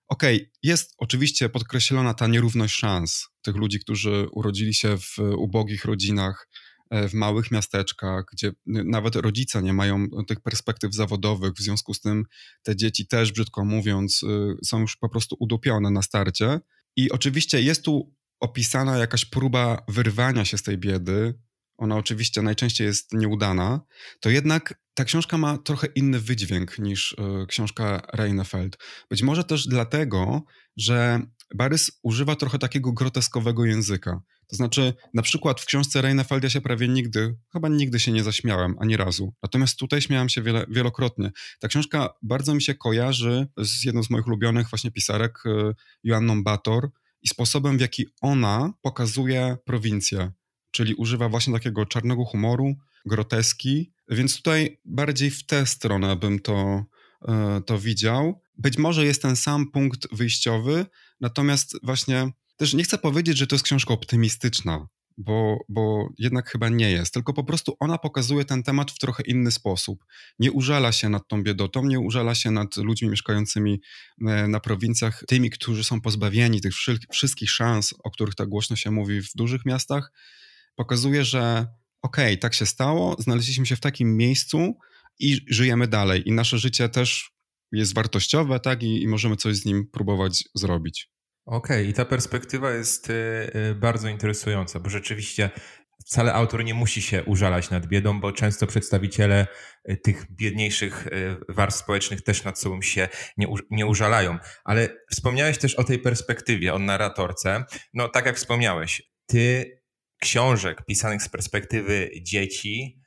okej, 0.09 0.37
okay, 0.37 0.51
jest 0.63 0.95
oczywiście 0.99 1.49
podkreślona 1.49 2.15
ta 2.15 2.27
nierówność 2.27 2.75
szans 2.75 3.29
tych 3.43 3.57
ludzi, 3.57 3.81
którzy 3.81 4.27
urodzili 4.33 4.75
się 4.75 4.99
w 4.99 5.19
ubogich 5.19 5.85
rodzinach, 5.85 6.49
e, 6.91 7.09
w 7.09 7.15
małych 7.15 7.51
miasteczkach, 7.51 8.25
gdzie 8.33 8.53
nawet 8.67 9.17
rodzice 9.17 9.63
nie 9.63 9.73
mają 9.73 10.07
tych 10.29 10.41
perspektyw 10.41 10.95
zawodowych, 10.95 11.53
w 11.53 11.61
związku 11.61 11.95
z 11.95 12.01
tym 12.01 12.25
te 12.63 12.77
dzieci 12.77 13.07
też, 13.07 13.33
brzydko 13.33 13.65
mówiąc, 13.65 14.23
y, 14.23 14.57
są 14.65 14.81
już 14.81 14.97
po 14.97 15.09
prostu 15.09 15.37
udupione 15.41 15.91
na 15.91 16.03
starcie. 16.03 16.61
I 16.97 17.11
oczywiście 17.11 17.63
jest 17.63 17.83
tu 17.83 18.16
opisana 18.41 18.99
jakaś 18.99 19.25
próba 19.25 19.85
wyrwania 19.89 20.45
się 20.45 20.59
z 20.59 20.63
tej 20.63 20.79
biedy, 20.79 21.35
ona 21.79 21.97
oczywiście 21.97 22.43
najczęściej 22.43 22.87
jest 22.87 23.13
nieudana, 23.13 23.81
to 24.21 24.31
jednak 24.31 24.81
ta 24.95 25.05
książka 25.05 25.39
ma 25.39 25.59
trochę 25.59 25.87
inny 25.87 26.21
wydźwięk 26.21 26.79
niż 26.79 27.13
y, 27.13 27.47
książka 27.49 28.07
Reinefeld. 28.13 28.79
Być 29.11 29.23
może 29.23 29.45
też 29.45 29.67
dlatego, 29.67 30.43
że 30.77 31.21
Barys 31.55 31.91
używa 32.03 32.37
trochę 32.37 32.59
takiego 32.59 32.93
groteskowego 32.93 33.65
języka. 33.65 34.21
To 34.49 34.57
znaczy, 34.57 34.95
na 35.15 35.23
przykład 35.23 35.61
w 35.61 35.67
książce 35.67 36.03
Reinefeld 36.03 36.45
ja 36.45 36.51
się 36.51 36.61
prawie 36.61 36.89
nigdy, 36.89 37.37
chyba 37.53 37.69
nigdy 37.69 38.01
się 38.01 38.13
nie 38.13 38.23
zaśmiałem, 38.23 38.77
ani 38.81 38.97
razu. 38.97 39.35
Natomiast 39.43 39.79
tutaj 39.79 40.03
śmiałem 40.03 40.29
się 40.29 40.43
wiele, 40.43 40.67
wielokrotnie. 40.69 41.31
Ta 41.61 41.69
książka 41.69 42.09
bardzo 42.23 42.55
mi 42.55 42.63
się 42.63 42.75
kojarzy 42.75 43.47
z 43.59 43.85
jedną 43.85 44.03
z 44.03 44.11
moich 44.11 44.27
ulubionych 44.27 44.71
właśnie 44.71 44.91
pisarek, 44.91 45.39
y, 45.47 45.75
Joanną 46.05 46.43
Bator, 46.43 46.91
i 47.23 47.29
sposobem, 47.29 47.79
w 47.79 47.81
jaki 47.81 48.07
ona 48.21 48.73
pokazuje 48.83 49.57
prowincję, 49.65 50.33
czyli 50.71 50.95
używa 50.95 51.29
właśnie 51.29 51.53
takiego 51.53 51.87
czarnego 51.87 52.25
humoru, 52.25 52.75
groteski, 53.07 53.93
więc 54.09 54.37
tutaj 54.37 54.81
bardziej 54.85 55.31
w 55.31 55.47
tę 55.47 55.67
stronę 55.67 56.17
bym 56.17 56.39
to, 56.39 56.85
e, 57.29 57.61
to 57.67 57.79
widział. 57.79 58.41
Być 58.59 58.79
może 58.79 59.05
jest 59.05 59.23
ten 59.23 59.37
sam 59.37 59.71
punkt 59.71 60.15
wyjściowy, 60.15 60.87
natomiast 61.21 61.77
właśnie 61.83 62.31
też 62.57 62.75
nie 62.75 62.85
chcę 62.85 62.99
powiedzieć, 62.99 63.39
że 63.39 63.47
to 63.47 63.55
jest 63.55 63.65
książka 63.65 63.95
optymistyczna, 63.95 64.89
bo, 65.19 65.59
bo 65.69 66.09
jednak 66.19 66.51
chyba 66.51 66.69
nie 66.69 66.91
jest, 66.91 67.15
tylko 67.15 67.33
po 67.33 67.45
prostu 67.45 67.77
ona 67.81 67.99
pokazuje 67.99 68.45
ten 68.45 68.63
temat 68.63 68.91
w 68.91 68.99
trochę 68.99 69.23
inny 69.23 69.51
sposób. 69.51 70.05
Nie 70.39 70.53
użala 70.53 70.93
się 70.93 71.09
nad 71.09 71.29
tą 71.29 71.43
biedotą, 71.43 71.87
nie 71.87 72.01
użala 72.01 72.35
się 72.35 72.51
nad 72.51 72.77
ludźmi 72.77 73.09
mieszkającymi 73.09 73.81
e, 74.27 74.49
na 74.49 74.61
prowincjach, 74.61 75.25
tymi, 75.29 75.51
którzy 75.51 75.85
są 75.85 76.01
pozbawieni 76.01 76.61
tych 76.61 76.73
wszystkich 77.13 77.51
szans, 77.51 77.95
o 78.05 78.11
których 78.11 78.35
tak 78.35 78.49
głośno 78.49 78.77
się 78.77 78.91
mówi 78.91 79.23
w 79.23 79.33
dużych 79.35 79.67
miastach. 79.67 80.13
Pokazuje, 80.75 81.25
że 81.25 81.67
okej, 82.03 82.27
okay, 82.27 82.37
tak 82.37 82.55
się 82.55 82.67
stało, 82.67 83.17
znaleźliśmy 83.19 83.67
się 83.67 83.77
w 83.77 83.81
takim 83.81 84.17
miejscu 84.17 84.79
i 85.19 85.41
żyjemy 85.49 85.89
dalej. 85.89 86.29
I 86.29 86.33
nasze 86.33 86.59
życie 86.59 86.89
też 86.89 87.31
jest 87.73 87.95
wartościowe, 87.95 88.61
tak, 88.61 88.83
i, 88.83 89.03
i 89.03 89.09
możemy 89.09 89.37
coś 89.37 89.57
z 89.57 89.65
nim 89.65 89.87
próbować 89.91 90.45
zrobić. 90.55 91.16
Okej, 91.47 91.77
okay, 91.77 91.91
i 91.91 91.93
ta 91.93 92.05
perspektywa 92.05 92.71
jest 92.71 93.11
y, 93.11 93.13
y, 93.71 93.75
bardzo 93.75 94.09
interesująca, 94.09 94.81
bo 94.81 94.91
rzeczywiście 94.91 95.51
wcale 96.07 96.35
autor 96.35 96.65
nie 96.65 96.75
musi 96.75 97.03
się 97.03 97.25
użalać 97.25 97.71
nad 97.71 97.87
biedą, 97.87 98.21
bo 98.21 98.33
często 98.33 98.67
przedstawiciele 98.67 99.47
y, 99.91 99.97
tych 99.97 100.27
biedniejszych 100.31 101.09
warstw 101.49 101.81
społecznych 101.81 102.23
też 102.23 102.45
nad 102.45 102.61
sobą 102.61 102.83
się 102.83 103.09
nie, 103.37 103.47
nie 103.71 103.87
użalają. 103.87 104.39
Ale 104.65 104.89
wspomniałeś 105.11 105.59
też 105.59 105.75
o 105.75 105.85
tej 105.85 105.99
perspektywie, 105.99 106.75
o 106.75 106.79
narratorce. 106.79 107.65
No, 107.95 108.09
tak 108.09 108.27
jak 108.27 108.37
wspomniałeś, 108.37 109.03
ty 109.27 109.77
książek 110.23 110.85
pisanych 110.87 111.23
z 111.23 111.29
perspektywy 111.29 112.11
dzieci 112.23 113.01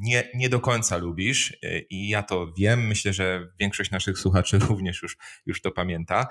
nie, 0.00 0.30
nie 0.34 0.48
do 0.48 0.60
końca 0.60 0.96
lubisz 0.96 1.56
i 1.90 2.08
ja 2.08 2.22
to 2.22 2.52
wiem. 2.58 2.86
Myślę, 2.86 3.12
że 3.12 3.48
większość 3.60 3.90
naszych 3.90 4.18
słuchaczy 4.18 4.58
również 4.68 5.02
już, 5.02 5.16
już 5.46 5.62
to 5.62 5.70
pamięta. 5.70 6.26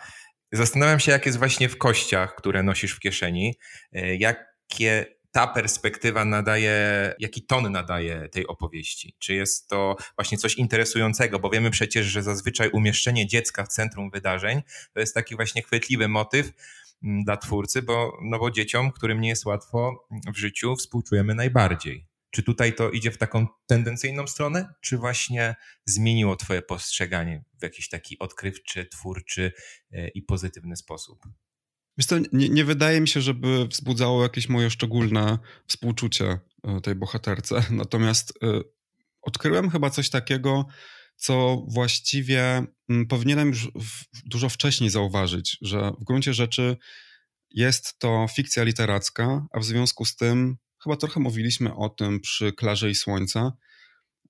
Zastanawiam 0.52 1.00
się, 1.00 1.12
jak 1.12 1.26
jest 1.26 1.38
właśnie 1.38 1.70
w 1.70 1.78
kościach, 1.78 2.36
które 2.36 2.64
nosisz 2.64 2.92
w 2.92 3.00
kieszeni, 3.00 3.56
e, 3.94 4.16
jakie 4.16 5.18
ta 5.32 5.48
perspektywa 5.48 6.26
nadaje, 6.26 7.14
jaki 7.20 7.46
ton 7.46 7.72
nadaje 7.72 8.30
tej 8.30 8.48
opowieści? 8.48 9.16
Czy 9.20 9.34
jest 9.34 9.68
to 9.68 9.96
właśnie 10.16 10.38
coś 10.38 10.56
interesującego, 10.56 11.40
bo 11.40 11.50
wiemy 11.50 11.72
przecież, 11.72 12.06
że 12.06 12.24
zazwyczaj 12.24 12.70
umieszczenie 12.70 13.28
dziecka 13.28 13.64
w 13.64 13.68
centrum 13.68 14.10
wydarzeń 14.10 14.62
to 14.94 15.00
jest 15.00 15.14
taki 15.14 15.36
właśnie 15.36 15.62
chwytliwy 15.62 16.08
motyw 16.08 16.52
mm, 17.04 17.24
dla 17.24 17.38
twórcy, 17.38 17.82
bo, 17.82 18.18
no 18.22 18.40
bo 18.40 18.52
dzieciom, 18.52 18.92
którym 18.92 19.22
nie 19.22 19.30
jest 19.30 19.46
łatwo 19.46 20.08
w 20.34 20.38
życiu, 20.38 20.76
współczujemy 20.76 21.36
najbardziej. 21.36 22.07
Czy 22.32 22.44
tutaj 22.44 22.76
to 22.76 22.92
idzie 22.92 23.12
w 23.12 23.18
taką 23.18 23.48
tendencyjną 23.68 24.28
stronę, 24.28 24.74
czy 24.82 24.98
właśnie 24.98 25.56
zmieniło 25.86 26.36
Twoje 26.36 26.62
postrzeganie 26.62 27.44
w 27.60 27.64
jakiś 27.64 27.90
taki 27.90 28.20
odkrywczy, 28.20 28.86
twórczy 28.86 29.52
e, 29.92 30.08
i 30.08 30.22
pozytywny 30.22 30.76
sposób? 30.76 31.20
Wiesz 31.98 32.06
co, 32.06 32.16
nie, 32.34 32.50
nie, 32.50 32.66
wydaje 32.66 33.02
mi 33.02 33.08
się, 33.08 33.22
żeby 33.22 33.68
wzbudzało 33.68 34.24
jakieś 34.24 34.50
moje 34.50 34.70
szczególne 34.70 35.40
współczucie 35.68 36.40
e, 36.64 36.82
tej 36.82 36.96
bohaterce. 36.96 37.64
Natomiast 37.72 38.34
y, 38.44 38.62
odkryłem 39.22 39.70
chyba 39.70 39.90
coś 39.90 40.10
takiego, 40.10 40.66
co 41.16 41.66
właściwie 41.68 42.64
y, 42.92 43.06
powinienem 43.10 43.48
już 43.48 43.72
dużo 44.26 44.50
wcześniej 44.50 44.90
zauważyć, 44.90 45.58
że 45.62 45.92
w 46.02 46.04
gruncie 46.04 46.34
rzeczy 46.34 46.78
jest 47.50 48.00
to 48.00 48.28
fikcja 48.36 48.64
literacka, 48.64 49.48
a 49.52 49.60
w 49.60 49.66
związku 49.66 50.06
z 50.06 50.16
tym 50.16 50.58
chyba 50.84 50.98
trochę 50.98 51.20
mówiliśmy 51.20 51.76
o 51.76 51.90
tym 51.90 52.20
przy 52.20 52.54
Klarze 52.54 52.90
i 52.90 52.96
Słońca, 52.96 53.52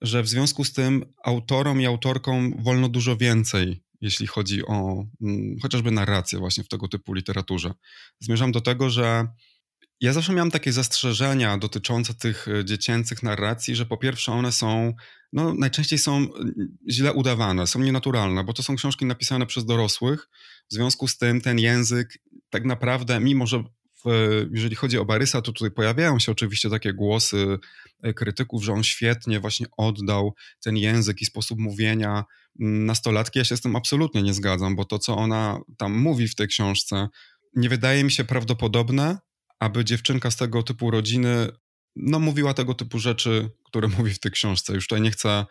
że 0.02 0.24
w 0.24 0.28
związku 0.28 0.64
z 0.64 0.74
tym 0.74 1.14
autorom 1.24 1.82
i 1.82 1.86
autorkom 1.86 2.64
wolno 2.64 2.90
dużo 2.90 3.18
więcej, 3.18 3.84
jeśli 4.02 4.28
chodzi 4.28 4.66
o 4.66 5.06
mm, 5.22 5.60
chociażby 5.62 5.92
narrację 5.92 6.40
właśnie 6.40 6.64
w 6.64 6.68
tego 6.68 6.88
typu 6.88 7.14
literaturze. 7.14 7.74
Zmierzam 8.20 8.52
do 8.52 8.62
tego, 8.62 8.90
że 8.90 9.28
ja 10.02 10.14
zawsze 10.14 10.34
miałem 10.34 10.52
takie 10.52 10.72
zastrzeżenia 10.72 11.58
dotyczące 11.58 12.14
tych 12.14 12.48
e, 12.48 12.66
dziecięcych 12.66 13.24
narracji, 13.24 13.76
że 13.76 13.86
po 13.86 13.98
pierwsze 13.98 14.32
one 14.32 14.52
są, 14.52 14.94
no 15.34 15.54
najczęściej 15.54 16.00
są 16.00 16.16
mm, 16.16 16.78
źle 16.90 17.14
udawane, 17.14 17.68
są 17.68 17.80
nienaturalne, 17.80 18.44
bo 18.44 18.54
to 18.54 18.64
są 18.64 18.76
książki 18.76 19.06
napisane 19.06 19.46
przez 19.46 19.66
dorosłych. 19.66 20.30
W 20.70 20.74
związku 20.74 21.08
z 21.08 21.18
tym 21.18 21.42
ten 21.42 21.60
język 21.60 22.20
tak 22.50 22.66
naprawdę, 22.66 23.20
mimo 23.20 23.48
że 23.48 23.64
jeżeli 24.52 24.76
chodzi 24.76 24.98
o 24.98 25.06
Barysa, 25.06 25.42
to 25.42 25.52
tutaj 25.52 25.72
pojawiają 25.72 26.20
się 26.20 26.32
oczywiście 26.32 26.70
takie 26.70 26.94
głosy 26.94 27.58
e, 28.02 28.14
krytyków, 28.14 28.64
że 28.64 28.74
on 28.74 28.84
świetnie 28.84 29.40
właśnie 29.40 29.66
oddał 29.78 30.34
ten 30.64 30.78
język 30.78 31.22
i 31.22 31.26
sposób 31.26 31.60
mówienia 31.60 32.24
mm, 32.60 32.86
nastolatki. 32.86 33.40
Ja 33.40 33.46
się 33.46 33.58
z 33.58 33.62
tym 33.62 33.76
absolutnie 33.76 34.24
nie 34.24 34.34
zgadzam, 34.34 34.76
bo 34.76 34.86
to, 34.86 35.00
co 35.00 35.16
ona 35.16 35.60
tam 35.78 35.94
mówi 35.94 36.28
w 36.28 36.36
tej 36.36 36.48
książce, 36.48 37.08
nie 37.56 37.70
wydaje 37.70 38.04
mi 38.04 38.12
się 38.12 38.24
prawdopodobne, 38.24 39.18
aby 39.60 39.86
dziewczynka 39.86 40.32
z 40.32 40.36
tego 40.36 40.64
typu 40.64 40.92
rodziny 40.92 41.50
no, 41.96 42.20
mówiła 42.20 42.54
tego 42.54 42.74
typu 42.74 43.00
rzeczy, 43.00 43.50
które 43.66 43.88
mówi 43.98 44.14
w 44.14 44.20
tej 44.20 44.32
książce. 44.32 44.74
Już 44.74 44.88
tutaj 44.88 45.02
nie 45.02 45.12
chcę 45.12 45.46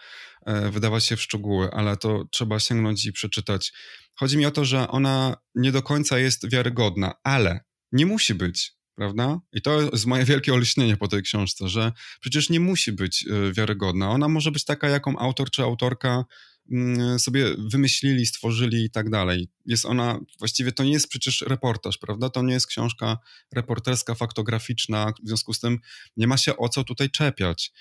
e, 0.47 0.71
wydawać 0.71 1.05
się 1.05 1.17
w 1.17 1.23
szczegóły, 1.23 1.71
ale 1.73 1.97
to 1.97 2.25
trzeba 2.31 2.61
sięgnąć 2.61 3.07
i 3.07 3.13
przeczytać. 3.13 3.73
Chodzi 4.15 4.39
mi 4.39 4.47
o 4.47 4.51
to, 4.51 4.65
że 4.65 4.89
ona 4.89 5.37
nie 5.55 5.73
do 5.73 5.83
końca 5.83 6.19
jest 6.19 6.51
wiarygodna, 6.51 7.15
ale 7.25 7.61
nie 7.93 8.07
musi 8.07 8.35
być, 8.35 8.73
prawda? 8.95 9.41
I 9.53 9.63
to 9.63 9.81
jest 9.81 10.07
moje 10.07 10.25
wielkie 10.25 10.55
olśnienie 10.55 10.97
po 10.97 11.09
tej 11.09 11.23
książce, 11.23 11.69
że 11.69 11.93
przecież 12.21 12.51
nie 12.51 12.61
musi 12.61 12.93
być 12.93 13.25
e, 13.27 13.53
wiarygodna. 13.53 14.11
Ona 14.11 14.29
może 14.29 14.51
być 14.51 14.65
taka, 14.65 14.89
jaką 14.89 15.19
autor 15.19 15.51
czy 15.51 15.63
autorka 15.63 16.25
mm, 16.73 17.19
sobie 17.19 17.55
wymyślili, 17.59 18.27
stworzyli 18.27 18.85
i 18.85 18.91
tak 18.91 19.11
dalej. 19.11 19.49
Jest 19.67 19.85
ona, 19.85 20.21
właściwie 20.39 20.73
to 20.73 20.85
nie 20.85 20.93
jest 20.93 21.09
przecież 21.09 21.41
reportaż, 21.41 21.99
prawda? 21.99 22.31
To 22.31 22.43
nie 22.43 22.55
jest 22.55 22.67
książka 22.67 23.19
reporterska, 23.55 24.15
faktograficzna, 24.15 25.13
w 25.25 25.29
związku 25.29 25.55
z 25.55 25.61
tym 25.61 25.79
nie 26.17 26.27
ma 26.27 26.37
się 26.37 26.57
o 26.57 26.69
co 26.69 26.85
tutaj 26.85 27.11
czepiać. 27.11 27.73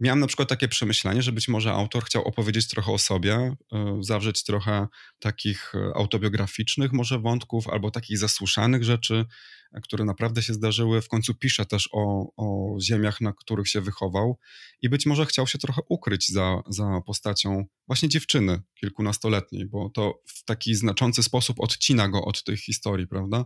Miałem 0.00 0.20
na 0.20 0.26
przykład 0.26 0.48
takie 0.48 0.68
przemyślenie, 0.68 1.22
że 1.22 1.32
być 1.32 1.48
może 1.48 1.72
autor 1.72 2.04
chciał 2.04 2.24
opowiedzieć 2.24 2.68
trochę 2.68 2.92
o 2.92 2.98
sobie, 2.98 3.34
e, 3.72 3.98
zawrzeć 4.00 4.44
trochę 4.44 4.86
takich 5.18 5.72
e, 5.74 5.96
autobiograficznych 5.96 6.92
może 6.92 7.18
wątków 7.18 7.68
albo 7.68 7.90
takich 7.90 8.18
zasłyszanych 8.18 8.84
rzeczy, 8.84 9.24
e, 9.72 9.80
które 9.80 10.04
naprawdę 10.04 10.42
się 10.42 10.54
zdarzyły. 10.54 11.02
W 11.02 11.08
końcu 11.08 11.34
pisze 11.34 11.66
też 11.66 11.88
o, 11.92 12.32
o 12.36 12.76
ziemiach, 12.80 13.20
na 13.20 13.32
których 13.32 13.68
się 13.68 13.80
wychował 13.80 14.38
i 14.82 14.88
być 14.88 15.06
może 15.06 15.26
chciał 15.26 15.46
się 15.46 15.58
trochę 15.58 15.82
ukryć 15.88 16.32
za, 16.32 16.62
za 16.68 17.00
postacią 17.06 17.64
właśnie 17.86 18.08
dziewczyny 18.08 18.62
kilkunastoletniej, 18.74 19.66
bo 19.66 19.90
to 19.90 20.22
w 20.26 20.44
taki 20.44 20.74
znaczący 20.74 21.22
sposób 21.22 21.60
odcina 21.60 22.08
go 22.08 22.24
od 22.24 22.44
tej 22.44 22.56
historii, 22.56 23.06
prawda? 23.06 23.44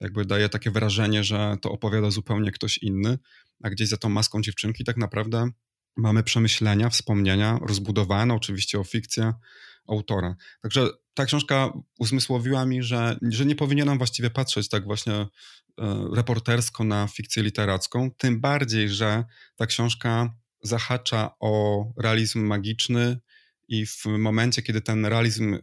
jakby 0.00 0.24
daje 0.24 0.48
takie 0.48 0.70
wrażenie, 0.70 1.24
że 1.24 1.56
to 1.60 1.70
opowiada 1.70 2.10
zupełnie 2.10 2.50
ktoś 2.50 2.78
inny, 2.78 3.18
a 3.62 3.70
gdzieś 3.70 3.88
za 3.88 3.96
tą 3.96 4.08
maską 4.08 4.42
dziewczynki 4.42 4.84
tak 4.84 4.96
naprawdę 4.96 5.50
mamy 5.96 6.22
przemyślenia, 6.22 6.90
wspomnienia, 6.90 7.58
rozbudowane 7.62 8.34
oczywiście 8.34 8.80
o 8.80 8.84
fikcję 8.84 9.32
autora. 9.88 10.36
Także 10.62 10.88
ta 11.14 11.26
książka 11.26 11.72
uzmysłowiła 11.98 12.66
mi, 12.66 12.82
że, 12.82 13.18
że 13.22 13.46
nie 13.46 13.54
powinienem 13.54 13.98
właściwie 13.98 14.30
patrzeć 14.30 14.68
tak 14.68 14.84
właśnie 14.84 15.14
e, 15.14 15.28
reportersko 16.14 16.84
na 16.84 17.06
fikcję 17.06 17.42
literacką, 17.42 18.10
tym 18.10 18.40
bardziej, 18.40 18.88
że 18.88 19.24
ta 19.56 19.66
książka 19.66 20.34
zahacza 20.62 21.30
o 21.40 21.84
realizm 21.98 22.40
magiczny 22.46 23.18
i 23.68 23.86
w 23.86 24.04
momencie, 24.06 24.62
kiedy 24.62 24.80
ten 24.80 25.06
realizm 25.06 25.58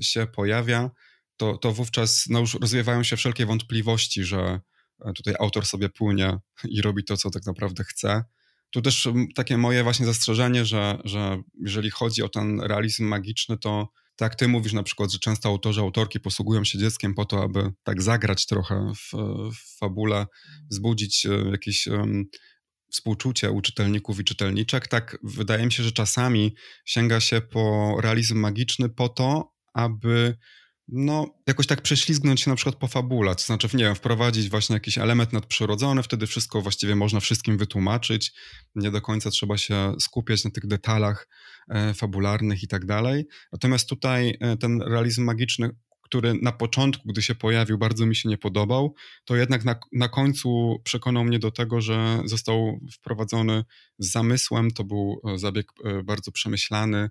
się 0.00 0.26
pojawia, 0.26 0.90
to, 1.36 1.58
to 1.58 1.72
wówczas 1.72 2.24
no 2.30 2.40
już 2.40 2.54
rozwiewają 2.54 3.02
się 3.02 3.16
wszelkie 3.16 3.46
wątpliwości, 3.46 4.24
że 4.24 4.60
e, 5.04 5.12
tutaj 5.12 5.34
autor 5.40 5.66
sobie 5.66 5.88
płynie 5.88 6.38
i 6.64 6.82
robi 6.82 7.04
to, 7.04 7.16
co 7.16 7.30
tak 7.30 7.46
naprawdę 7.46 7.84
chce. 7.84 8.24
Tu 8.70 8.82
też 8.82 9.08
takie 9.34 9.58
moje 9.58 9.82
właśnie 9.82 10.06
zastrzeżenie, 10.06 10.64
że, 10.64 10.98
że 11.04 11.42
jeżeli 11.64 11.90
chodzi 11.90 12.22
o 12.22 12.28
ten 12.28 12.60
realizm 12.60 13.04
magiczny, 13.04 13.58
to 13.58 13.88
tak 14.16 14.34
ty 14.34 14.48
mówisz 14.48 14.72
na 14.72 14.82
przykład, 14.82 15.12
że 15.12 15.18
często 15.18 15.48
autorzy, 15.48 15.80
autorki 15.80 16.20
posługują 16.20 16.64
się 16.64 16.78
dzieckiem 16.78 17.14
po 17.14 17.24
to, 17.24 17.42
aby 17.42 17.72
tak 17.82 18.02
zagrać 18.02 18.46
trochę 18.46 18.92
w, 18.96 19.16
w 19.52 19.78
fabule, 19.78 20.26
wzbudzić 20.70 21.26
e, 21.26 21.50
jakieś 21.50 21.86
um, 21.86 22.24
współczucie 22.92 23.50
u 23.50 23.60
czytelników 23.60 24.20
i 24.20 24.24
czytelniczek. 24.24 24.88
Tak 24.88 25.18
wydaje 25.22 25.66
mi 25.66 25.72
się, 25.72 25.82
że 25.82 25.92
czasami 25.92 26.54
sięga 26.84 27.20
się 27.20 27.40
po 27.40 27.96
realizm 28.00 28.38
magiczny 28.38 28.88
po 28.88 29.08
to, 29.08 29.52
aby 29.74 30.36
no, 30.88 31.34
jakoś 31.46 31.66
tak 31.66 31.82
prześlizgnąć 31.82 32.40
się 32.40 32.50
na 32.50 32.56
przykład 32.56 32.76
po 32.76 32.88
fabule, 32.88 33.34
to 33.34 33.42
znaczy, 33.42 33.68
nie 33.74 33.84
wiem, 33.84 33.94
wprowadzić 33.94 34.48
właśnie 34.50 34.74
jakiś 34.74 34.98
element 34.98 35.32
nadprzyrodzony, 35.32 36.02
wtedy 36.02 36.26
wszystko 36.26 36.62
właściwie 36.62 36.96
można 36.96 37.20
wszystkim 37.20 37.58
wytłumaczyć, 37.58 38.32
nie 38.74 38.90
do 38.90 39.00
końca 39.00 39.30
trzeba 39.30 39.56
się 39.58 39.94
skupiać 40.00 40.44
na 40.44 40.50
tych 40.50 40.66
detalach 40.66 41.28
e, 41.68 41.94
fabularnych 41.94 42.62
i 42.62 42.68
tak 42.68 42.86
dalej. 42.86 43.26
Natomiast 43.52 43.88
tutaj 43.88 44.36
e, 44.40 44.56
ten 44.56 44.82
realizm 44.82 45.24
magiczny, 45.24 45.70
który 46.02 46.34
na 46.42 46.52
początku, 46.52 47.08
gdy 47.08 47.22
się 47.22 47.34
pojawił, 47.34 47.78
bardzo 47.78 48.06
mi 48.06 48.16
się 48.16 48.28
nie 48.28 48.38
podobał, 48.38 48.94
to 49.24 49.36
jednak 49.36 49.64
na, 49.64 49.80
na 49.92 50.08
końcu 50.08 50.80
przekonał 50.84 51.24
mnie 51.24 51.38
do 51.38 51.50
tego, 51.50 51.80
że 51.80 52.20
został 52.24 52.80
wprowadzony 52.92 53.64
z 53.98 54.10
zamysłem, 54.10 54.70
to 54.70 54.84
był 54.84 55.20
e, 55.34 55.38
zabieg 55.38 55.72
bardzo 56.04 56.32
przemyślany, 56.32 57.10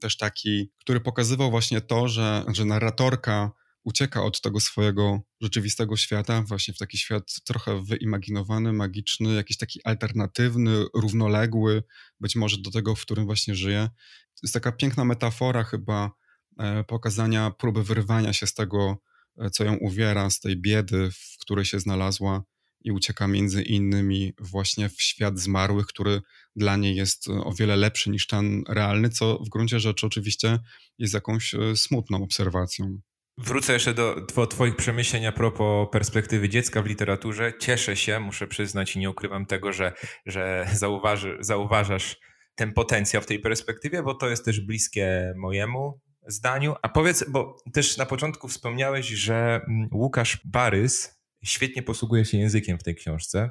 też 0.00 0.16
taki, 0.16 0.70
który 0.80 1.00
pokazywał 1.00 1.50
właśnie 1.50 1.80
to, 1.80 2.08
że, 2.08 2.44
że 2.48 2.64
narratorka 2.64 3.50
ucieka 3.86 4.22
od 4.22 4.40
tego 4.40 4.60
swojego 4.60 5.20
rzeczywistego 5.40 5.96
świata, 5.96 6.42
właśnie 6.42 6.74
w 6.74 6.78
taki 6.78 6.98
świat 6.98 7.34
trochę 7.44 7.84
wyimaginowany, 7.84 8.72
magiczny, 8.72 9.34
jakiś 9.34 9.56
taki 9.56 9.80
alternatywny, 9.84 10.84
równoległy, 10.94 11.82
być 12.20 12.36
może 12.36 12.56
do 12.58 12.70
tego, 12.70 12.94
w 12.94 13.02
którym 13.02 13.26
właśnie 13.26 13.54
żyje. 13.54 13.88
To 14.34 14.40
jest 14.42 14.54
taka 14.54 14.72
piękna 14.72 15.04
metafora 15.04 15.64
chyba 15.64 16.10
e, 16.58 16.84
pokazania 16.84 17.50
próby 17.50 17.82
wyrwania 17.84 18.32
się 18.32 18.46
z 18.46 18.54
tego, 18.54 18.96
e, 19.38 19.50
co 19.50 19.64
ją 19.64 19.76
uwiera, 19.76 20.30
z 20.30 20.40
tej 20.40 20.56
biedy, 20.56 21.10
w 21.10 21.38
której 21.40 21.64
się 21.64 21.80
znalazła 21.80 22.42
i 22.86 22.92
ucieka 22.92 23.28
między 23.28 23.62
innymi 23.62 24.32
właśnie 24.38 24.88
w 24.88 25.02
świat 25.02 25.38
zmarłych, 25.38 25.86
który 25.86 26.20
dla 26.56 26.76
niej 26.76 26.96
jest 26.96 27.28
o 27.28 27.52
wiele 27.52 27.76
lepszy 27.76 28.10
niż 28.10 28.26
ten 28.26 28.62
realny, 28.68 29.08
co 29.08 29.38
w 29.38 29.48
gruncie 29.48 29.80
rzeczy 29.80 30.06
oczywiście 30.06 30.58
jest 30.98 31.14
jakąś 31.14 31.54
e, 31.54 31.76
smutną 31.76 32.22
obserwacją. 32.22 32.98
Wrócę 33.38 33.72
jeszcze 33.72 33.94
do 33.94 34.26
Twoich 34.50 34.76
przemyśleń 34.76 35.26
a 35.26 35.32
propos 35.32 35.88
perspektywy 35.92 36.48
dziecka 36.48 36.82
w 36.82 36.86
literaturze. 36.86 37.52
Cieszę 37.60 37.96
się, 37.96 38.20
muszę 38.20 38.46
przyznać 38.46 38.96
i 38.96 38.98
nie 38.98 39.10
ukrywam 39.10 39.46
tego, 39.46 39.72
że, 39.72 39.92
że 40.26 40.66
zauważy, 40.72 41.36
zauważasz 41.40 42.16
ten 42.54 42.72
potencjał 42.72 43.22
w 43.22 43.26
tej 43.26 43.40
perspektywie, 43.40 44.02
bo 44.02 44.14
to 44.14 44.28
jest 44.28 44.44
też 44.44 44.60
bliskie 44.60 45.34
mojemu 45.36 46.00
zdaniu. 46.26 46.74
A 46.82 46.88
powiedz, 46.88 47.24
bo 47.30 47.56
też 47.72 47.96
na 47.96 48.06
początku 48.06 48.48
wspomniałeś, 48.48 49.06
że 49.06 49.60
mm, 49.68 49.88
Łukasz 49.92 50.40
Barys 50.44 51.15
świetnie 51.44 51.82
posługuje 51.82 52.24
się 52.24 52.38
językiem 52.38 52.78
w 52.78 52.82
tej 52.82 52.94
książce. 52.94 53.50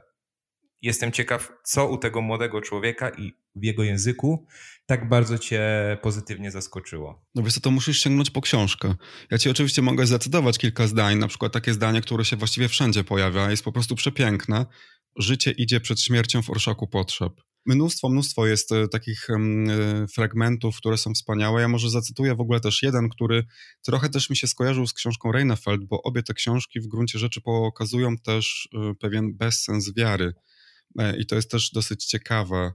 Jestem 0.82 1.12
ciekaw, 1.12 1.52
co 1.64 1.88
u 1.90 1.98
tego 1.98 2.22
młodego 2.22 2.62
człowieka 2.62 3.10
i 3.10 3.34
w 3.56 3.64
jego 3.64 3.84
języku 3.84 4.48
tak 4.86 5.10
bardzo 5.10 5.38
cię 5.38 5.62
pozytywnie 6.02 6.52
zaskoczyło. 6.52 7.26
No 7.36 7.44
wiesz 7.44 7.60
to 7.60 7.72
musisz 7.72 8.04
sięgnąć 8.04 8.30
po 8.30 8.42
książkę. 8.42 8.96
Ja 9.32 9.38
ci 9.38 9.50
oczywiście 9.50 9.82
mogę 9.82 10.08
zacytować 10.08 10.58
kilka 10.58 10.88
zdań, 10.88 11.18
na 11.18 11.28
przykład 11.28 11.54
takie 11.54 11.74
zdanie, 11.74 12.02
które 12.02 12.26
się 12.26 12.36
właściwie 12.36 12.68
wszędzie 12.68 13.04
pojawia, 13.04 13.52
jest 13.52 13.64
po 13.64 13.72
prostu 13.72 13.96
przepiękne. 13.96 14.66
Życie 15.18 15.52
idzie 15.52 15.80
przed 15.80 16.02
śmiercią 16.02 16.42
w 16.42 16.50
orszaku 16.50 16.88
potrzeb. 16.88 17.34
Mnóstwo, 17.66 18.10
mnóstwo 18.10 18.48
jest 18.48 18.72
e, 18.72 18.88
takich 18.88 19.28
e, 19.30 19.38
fragmentów, 20.08 20.78
które 20.78 20.98
są 20.98 21.14
wspaniałe. 21.14 21.62
Ja 21.62 21.68
może 21.68 21.90
zacytuję 21.90 22.36
w 22.36 22.42
ogóle 22.42 22.60
też 22.60 22.84
jeden, 22.84 23.10
który 23.10 23.46
trochę 23.82 24.10
też 24.10 24.30
mi 24.30 24.38
się 24.38 24.48
skojarzył 24.48 24.88
z 24.88 24.94
książką 24.94 25.32
Reinefeld, 25.32 25.84
bo 25.86 26.02
obie 26.02 26.24
te 26.24 26.34
książki 26.34 26.80
w 26.80 26.88
gruncie 26.88 27.20
rzeczy 27.20 27.42
pokazują 27.42 28.18
też 28.18 28.70
e, 28.74 28.94
pewien 28.96 29.38
bezsens 29.38 29.94
wiary. 29.94 30.34
I 31.20 31.26
to 31.26 31.36
jest 31.36 31.52
też 31.52 31.72
dosyć 31.72 32.06
ciekawe 32.06 32.74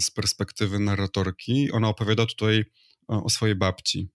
z 0.00 0.10
perspektywy 0.10 0.78
narratorki. 0.78 1.72
Ona 1.72 1.88
opowiada 1.88 2.26
tutaj 2.26 2.64
o 3.08 3.30
swojej 3.30 3.56
babci. 3.56 4.08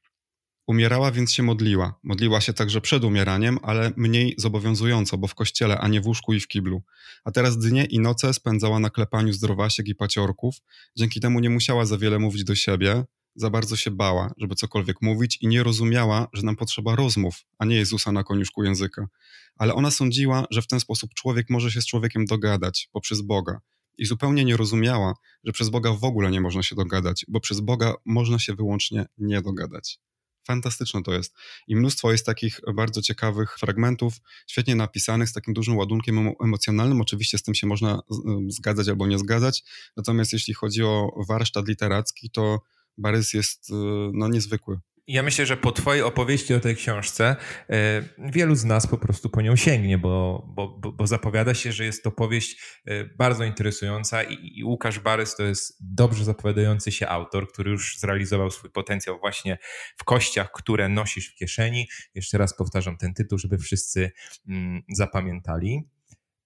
Umierała, 0.72 1.12
więc 1.12 1.34
się 1.34 1.44
modliła. 1.44 2.00
Modliła 2.04 2.42
się 2.42 2.54
także 2.54 2.82
przed 2.82 3.04
umieraniem, 3.04 3.60
ale 3.62 3.92
mniej 3.96 4.36
zobowiązująco, 4.38 5.18
bo 5.18 5.28
w 5.28 5.36
kościele, 5.36 5.78
a 5.78 5.88
nie 5.88 6.02
w 6.02 6.08
łóżku 6.08 6.34
i 6.34 6.40
w 6.40 6.48
kiblu. 6.48 6.82
A 7.24 7.32
teraz 7.32 7.58
dnie 7.58 7.86
i 7.86 8.00
noce 8.00 8.34
spędzała 8.34 8.80
na 8.80 8.90
klepaniu 8.90 9.34
zdrowasiek 9.34 9.88
i 9.88 9.96
paciorków. 9.96 10.56
Dzięki 10.96 11.20
temu 11.20 11.40
nie 11.40 11.50
musiała 11.50 11.86
za 11.86 11.98
wiele 11.98 12.20
mówić 12.20 12.44
do 12.44 12.56
siebie, 12.56 13.04
za 13.36 13.50
bardzo 13.50 13.76
się 13.76 13.92
bała, 13.92 14.34
żeby 14.38 14.56
cokolwiek 14.56 15.02
mówić 15.02 15.38
i 15.42 15.48
nie 15.48 15.64
rozumiała, 15.64 16.28
że 16.34 16.44
nam 16.44 16.56
potrzeba 16.56 16.96
rozmów, 16.96 17.46
a 17.58 17.66
nie 17.66 17.76
Jezusa 17.76 18.12
na 18.12 18.24
koniuszku 18.24 18.64
języka. 18.64 19.08
Ale 19.56 19.74
ona 19.74 19.92
sądziła, 19.92 20.46
że 20.52 20.62
w 20.62 20.68
ten 20.68 20.80
sposób 20.80 21.14
człowiek 21.14 21.50
może 21.50 21.72
się 21.72 21.82
z 21.82 21.86
człowiekiem 21.86 22.26
dogadać 22.26 22.90
poprzez 22.92 23.22
Boga. 23.22 23.60
I 23.98 24.06
zupełnie 24.06 24.46
nie 24.46 24.58
rozumiała, 24.58 25.14
że 25.44 25.52
przez 25.52 25.70
Boga 25.70 25.94
w 25.94 26.04
ogóle 26.04 26.32
nie 26.32 26.42
można 26.42 26.64
się 26.64 26.76
dogadać, 26.76 27.26
bo 27.28 27.40
przez 27.40 27.60
Boga 27.60 27.94
można 28.06 28.40
się 28.40 28.56
wyłącznie 28.56 29.06
nie 29.18 29.42
dogadać. 29.42 30.00
Fantastyczne 30.44 31.04
to 31.04 31.14
jest. 31.14 31.36
I 31.68 31.76
mnóstwo 31.76 32.12
jest 32.12 32.26
takich 32.26 32.60
bardzo 32.76 33.02
ciekawych 33.02 33.60
fragmentów, 33.60 34.14
świetnie 34.48 34.76
napisanych, 34.76 35.30
z 35.30 35.34
takim 35.34 35.54
dużym 35.54 35.78
ładunkiem 35.78 36.34
emocjonalnym. 36.44 37.02
Oczywiście 37.02 37.38
z 37.38 37.44
tym 37.44 37.56
się 37.56 37.68
można 37.68 38.02
zgadzać 38.48 38.88
albo 38.88 39.08
nie 39.08 39.20
zgadzać. 39.20 39.64
Natomiast 39.98 40.34
jeśli 40.34 40.54
chodzi 40.54 40.84
o 40.84 41.12
warsztat 41.28 41.68
literacki, 41.68 42.30
to 42.30 42.60
Barys 42.98 43.34
jest 43.34 43.70
y, 43.70 43.74
no, 44.14 44.28
niezwykły. 44.28 44.80
Ja 45.08 45.24
myślę, 45.24 45.46
że 45.46 45.58
po 45.58 45.72
Twojej 45.72 46.04
opowieści 46.04 46.54
o 46.54 46.60
tej 46.60 46.76
książce 46.76 47.36
e, 47.70 48.04
wielu 48.18 48.56
z 48.56 48.64
nas 48.64 48.88
po 48.88 48.98
prostu 48.98 49.30
po 49.30 49.42
nią 49.42 49.56
sięgnie, 49.56 49.98
bo, 49.98 50.46
bo, 50.48 50.68
bo 50.92 51.08
zapowiada 51.08 51.54
się, 51.54 51.72
że 51.72 51.86
jest 51.86 52.04
to 52.04 52.12
powieść 52.12 52.62
e, 52.86 53.06
bardzo 53.06 53.44
interesująca 53.44 54.24
i, 54.24 54.60
i 54.60 54.64
Łukasz 54.64 55.00
Barys 55.00 55.36
to 55.36 55.44
jest 55.44 55.78
dobrze 55.80 56.24
zapowiadający 56.24 56.92
się 56.92 57.08
autor, 57.08 57.52
który 57.52 57.72
już 57.72 57.98
zrealizował 58.00 58.52
swój 58.52 58.70
potencjał 58.70 59.20
właśnie 59.20 59.58
w 59.98 60.04
kościach, 60.04 60.52
które 60.52 60.90
nosisz 60.90 61.28
w 61.32 61.36
kieszeni. 61.36 61.88
Jeszcze 62.16 62.38
raz 62.38 62.58
powtarzam 62.58 62.98
ten 62.98 63.14
tytuł, 63.14 63.38
żeby 63.38 63.58
wszyscy 63.58 64.12
mm, 64.48 64.82
zapamiętali. 64.90 65.90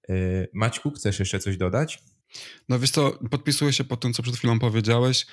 E, 0.09 0.13
Maćku, 0.53 0.91
chcesz 0.91 1.19
jeszcze 1.19 1.39
coś 1.39 1.57
dodać? 1.57 1.99
No 2.69 2.79
wiesz 2.79 2.91
co, 2.91 3.19
podpisuję 3.31 3.73
się 3.73 3.83
pod 3.83 4.01
tym, 4.01 4.13
co 4.13 4.23
przed 4.23 4.35
chwilą 4.37 4.59
powiedziałeś. 4.59 5.25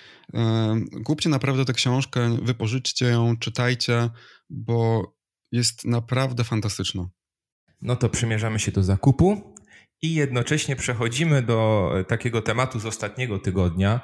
Kupcie 1.05 1.28
naprawdę 1.28 1.64
tę 1.64 1.72
książkę, 1.72 2.37
wypożyczcie 2.42 3.07
ją, 3.07 3.37
czytajcie, 3.37 4.11
bo 4.50 5.12
jest 5.52 5.85
naprawdę 5.85 6.44
fantastyczna. 6.44 7.09
No 7.83 7.96
to 7.96 8.09
przymierzamy 8.09 8.59
się 8.59 8.72
do 8.72 8.83
zakupu. 8.83 9.55
I 10.05 10.14
jednocześnie 10.14 10.76
przechodzimy 10.76 11.42
do 11.42 11.90
takiego 12.09 12.42
tematu 12.42 12.81
z 12.81 12.87
ostatniego 12.87 13.38
tygodnia, 13.38 14.00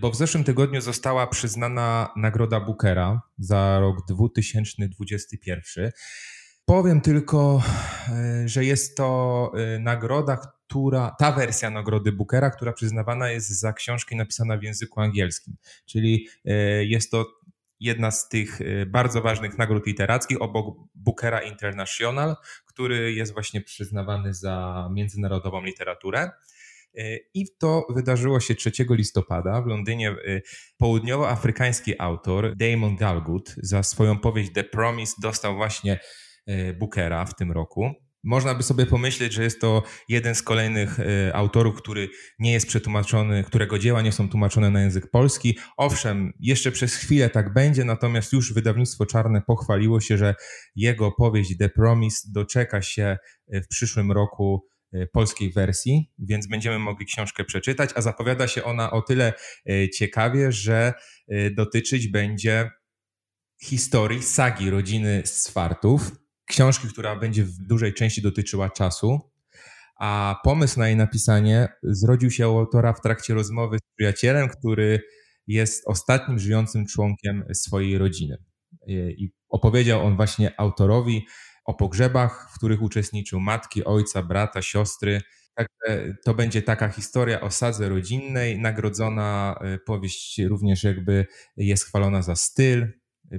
bo 0.00 0.10
w 0.10 0.16
zeszłym 0.16 0.44
tygodniu 0.44 0.80
została 0.80 1.26
przyznana 1.26 2.12
Nagroda 2.16 2.60
Bookera 2.60 3.20
za 3.38 3.80
rok 3.80 3.96
2021. 4.08 5.92
Powiem 6.64 7.00
tylko, 7.00 7.62
e, 8.08 8.48
że 8.48 8.64
jest 8.64 8.96
to 8.96 9.50
e, 9.56 9.78
nagroda, 9.78 10.38
która, 10.72 11.16
ta 11.18 11.32
wersja 11.32 11.70
nagrody 11.70 12.12
Bookera, 12.12 12.50
która 12.50 12.72
przyznawana 12.72 13.30
jest 13.30 13.60
za 13.60 13.72
książki 13.72 14.16
napisane 14.16 14.58
w 14.58 14.62
języku 14.62 15.00
angielskim. 15.00 15.56
Czyli 15.86 16.28
e, 16.44 16.84
jest 16.84 17.10
to 17.10 17.26
jedna 17.80 18.10
z 18.10 18.28
tych 18.28 18.58
bardzo 18.86 19.22
ważnych 19.22 19.58
nagród 19.58 19.86
literackich 19.86 20.42
obok 20.42 20.76
Bookera 20.94 21.40
International, 21.40 22.36
który 22.66 23.12
jest 23.12 23.32
właśnie 23.32 23.60
przyznawany 23.60 24.34
za 24.34 24.88
międzynarodową 24.92 25.64
literaturę. 25.64 26.30
I 27.34 27.46
to 27.58 27.86
wydarzyło 27.90 28.40
się 28.40 28.54
3 28.54 28.72
listopada 28.90 29.62
w 29.62 29.66
Londynie. 29.66 30.16
Południowoafrykański 30.78 32.00
autor 32.00 32.56
Damon 32.56 32.96
Galgut 32.96 33.54
za 33.56 33.82
swoją 33.82 34.18
powieść 34.18 34.52
The 34.52 34.64
Promise 34.64 35.14
dostał 35.22 35.56
właśnie 35.56 36.00
Bookera 36.78 37.24
w 37.24 37.34
tym 37.34 37.52
roku. 37.52 37.94
Można 38.24 38.54
by 38.54 38.62
sobie 38.62 38.86
pomyśleć, 38.86 39.32
że 39.32 39.42
jest 39.42 39.60
to 39.60 39.82
jeden 40.08 40.34
z 40.34 40.42
kolejnych 40.42 41.00
y, 41.00 41.34
autorów, 41.34 41.76
który 41.76 42.08
nie 42.38 42.52
jest 42.52 42.66
przetłumaczony, 42.66 43.44
którego 43.44 43.78
dzieła 43.78 44.02
nie 44.02 44.12
są 44.12 44.28
tłumaczone 44.28 44.70
na 44.70 44.82
język 44.82 45.10
polski. 45.10 45.58
Owszem, 45.76 46.32
jeszcze 46.40 46.72
przez 46.72 46.94
chwilę 46.94 47.30
tak 47.30 47.52
będzie, 47.52 47.84
natomiast 47.84 48.32
już 48.32 48.52
wydawnictwo 48.52 49.06
Czarne 49.06 49.42
pochwaliło 49.46 50.00
się, 50.00 50.18
że 50.18 50.34
jego 50.76 51.12
powieść 51.12 51.58
The 51.58 51.68
Promise 51.68 52.28
doczeka 52.32 52.82
się 52.82 53.16
y, 53.54 53.62
w 53.62 53.68
przyszłym 53.68 54.12
roku 54.12 54.66
y, 54.94 55.08
polskiej 55.12 55.52
wersji, 55.52 56.12
więc 56.18 56.46
będziemy 56.48 56.78
mogli 56.78 57.06
książkę 57.06 57.44
przeczytać, 57.44 57.90
a 57.94 58.00
zapowiada 58.00 58.48
się 58.48 58.64
ona 58.64 58.90
o 58.90 59.02
tyle 59.02 59.32
ciekawie, 59.94 60.52
że 60.52 60.92
dotyczyć 61.56 62.08
będzie 62.08 62.70
historii 63.62 64.22
sagi 64.22 64.70
rodziny 64.70 65.22
Swartów, 65.24 66.21
książki, 66.46 66.88
która 66.88 67.16
będzie 67.16 67.44
w 67.44 67.58
dużej 67.58 67.94
części 67.94 68.22
dotyczyła 68.22 68.70
czasu, 68.70 69.20
a 70.00 70.40
pomysł 70.44 70.78
na 70.78 70.86
jej 70.88 70.96
napisanie 70.96 71.68
zrodził 71.82 72.30
się 72.30 72.48
u 72.48 72.58
autora 72.58 72.92
w 72.92 73.00
trakcie 73.00 73.34
rozmowy 73.34 73.78
z 73.78 73.96
przyjacielem, 73.96 74.48
który 74.48 75.00
jest 75.46 75.82
ostatnim 75.86 76.38
żyjącym 76.38 76.86
członkiem 76.86 77.44
swojej 77.54 77.98
rodziny. 77.98 78.36
I 78.88 79.32
opowiedział 79.48 80.06
on 80.06 80.16
właśnie 80.16 80.60
autorowi 80.60 81.26
o 81.64 81.74
pogrzebach, 81.74 82.48
w 82.52 82.58
których 82.58 82.82
uczestniczył 82.82 83.40
matki, 83.40 83.84
ojca, 83.84 84.22
brata, 84.22 84.62
siostry. 84.62 85.20
Także 85.54 86.14
to 86.24 86.34
będzie 86.34 86.62
taka 86.62 86.88
historia 86.88 87.40
o 87.40 87.50
sadze 87.50 87.88
rodzinnej, 87.88 88.58
nagrodzona 88.58 89.58
e, 89.60 89.78
powieść 89.78 90.38
również 90.38 90.84
jakby 90.84 91.26
jest 91.56 91.84
chwalona 91.84 92.22
za 92.22 92.36
styl, 92.36 92.86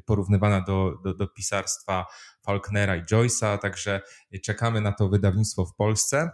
porównywana 0.06 0.62
do, 0.62 0.94
do, 1.04 1.14
do 1.14 1.28
pisarstwa 1.28 2.06
Faulknera 2.46 2.96
i 2.96 3.04
Joyce'a, 3.04 3.58
także 3.58 4.02
czekamy 4.44 4.82
na 4.82 4.92
to 4.92 5.10
wydawnictwo 5.10 5.66
w 5.66 5.76
Polsce. 5.76 6.32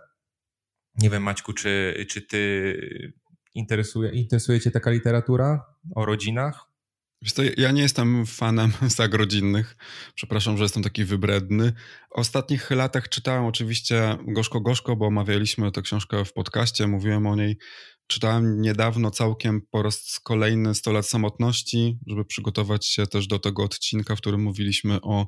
Nie 0.95 1.09
wiem, 1.09 1.23
Maćku, 1.23 1.53
czy, 1.53 2.05
czy 2.09 2.21
ty 2.21 3.13
interesuje, 3.55 4.11
interesuje 4.11 4.59
cię 4.59 4.71
taka 4.71 4.91
literatura 4.91 5.65
o 5.95 6.05
rodzinach? 6.05 6.68
Wiesz 7.21 7.33
to, 7.33 7.41
ja 7.57 7.71
nie 7.71 7.81
jestem 7.81 8.25
fanem 8.25 8.71
sag 8.89 9.13
rodzinnych. 9.13 9.77
Przepraszam, 10.15 10.57
że 10.57 10.63
jestem 10.63 10.83
taki 10.83 11.05
wybredny. 11.05 11.73
W 12.09 12.19
ostatnich 12.19 12.71
latach 12.71 13.09
czytałem 13.09 13.45
oczywiście 13.45 14.17
Gorzko 14.27 14.61
Gorzko, 14.61 14.95
bo 14.95 15.05
omawialiśmy 15.05 15.71
tę 15.71 15.81
książkę 15.81 16.25
w 16.25 16.33
podcaście, 16.33 16.87
mówiłem 16.87 17.27
o 17.27 17.35
niej. 17.35 17.57
Czytałem 18.07 18.61
niedawno 18.61 19.11
całkiem 19.11 19.61
po 19.71 19.83
raz 19.83 20.19
kolejny 20.23 20.75
100 20.75 20.91
lat 20.91 21.07
samotności, 21.07 21.99
żeby 22.07 22.25
przygotować 22.25 22.85
się 22.85 23.07
też 23.07 23.27
do 23.27 23.39
tego 23.39 23.63
odcinka, 23.63 24.15
w 24.15 24.17
którym 24.17 24.41
mówiliśmy 24.41 25.01
o 25.01 25.27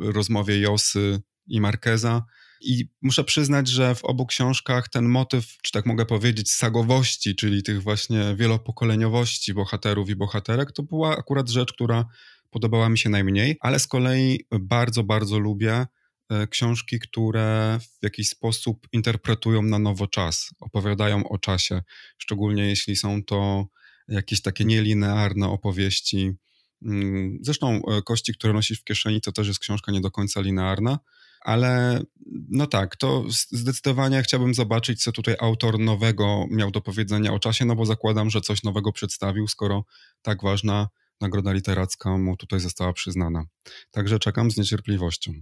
rozmowie 0.00 0.60
Josy 0.60 1.20
i 1.46 1.60
Markeza. 1.60 2.22
I 2.60 2.88
muszę 3.02 3.24
przyznać, 3.24 3.68
że 3.68 3.94
w 3.94 4.04
obu 4.04 4.26
książkach 4.26 4.88
ten 4.88 5.04
motyw, 5.04 5.56
czy 5.62 5.72
tak 5.72 5.86
mogę 5.86 6.06
powiedzieć, 6.06 6.52
sagowości, 6.52 7.36
czyli 7.36 7.62
tych 7.62 7.82
właśnie 7.82 8.34
wielopokoleniowości 8.36 9.54
bohaterów 9.54 10.08
i 10.08 10.16
bohaterek, 10.16 10.72
to 10.72 10.82
była 10.82 11.16
akurat 11.18 11.48
rzecz, 11.48 11.72
która 11.72 12.04
podobała 12.50 12.88
mi 12.88 12.98
się 12.98 13.10
najmniej, 13.10 13.56
ale 13.60 13.78
z 13.78 13.86
kolei 13.86 14.46
bardzo, 14.60 15.04
bardzo 15.04 15.38
lubię 15.38 15.86
e, 16.28 16.46
książki, 16.46 16.98
które 17.00 17.78
w 18.00 18.02
jakiś 18.02 18.28
sposób 18.28 18.88
interpretują 18.92 19.62
na 19.62 19.78
nowo 19.78 20.06
czas, 20.06 20.50
opowiadają 20.60 21.28
o 21.28 21.38
czasie, 21.38 21.82
szczególnie 22.18 22.68
jeśli 22.68 22.96
są 22.96 23.24
to 23.24 23.66
jakieś 24.08 24.42
takie 24.42 24.64
nielinearne 24.64 25.48
opowieści. 25.48 26.32
Mm, 26.82 27.38
zresztą 27.42 27.82
e, 27.86 28.02
Kości, 28.02 28.34
które 28.34 28.52
nosisz 28.52 28.80
w 28.80 28.84
kieszeni, 28.84 29.20
to 29.20 29.32
też 29.32 29.48
jest 29.48 29.60
książka 29.60 29.92
nie 29.92 30.00
do 30.00 30.10
końca 30.10 30.40
linearna, 30.40 30.98
ale 31.40 32.00
no 32.50 32.66
tak, 32.66 32.96
to 32.96 33.24
zdecydowanie 33.50 34.22
chciałbym 34.22 34.54
zobaczyć, 34.54 35.02
co 35.02 35.12
tutaj 35.12 35.34
autor 35.40 35.78
nowego 35.78 36.46
miał 36.50 36.70
do 36.70 36.80
powiedzenia 36.80 37.32
o 37.32 37.38
czasie, 37.38 37.64
no 37.64 37.76
bo 37.76 37.86
zakładam, 37.86 38.30
że 38.30 38.40
coś 38.40 38.62
nowego 38.62 38.92
przedstawił, 38.92 39.48
skoro 39.48 39.84
tak 40.22 40.42
ważna 40.42 40.88
nagroda 41.20 41.52
literacka 41.52 42.18
mu 42.18 42.36
tutaj 42.36 42.60
została 42.60 42.92
przyznana. 42.92 43.44
Także 43.90 44.18
czekam 44.18 44.50
z 44.50 44.56
niecierpliwością. 44.56 45.32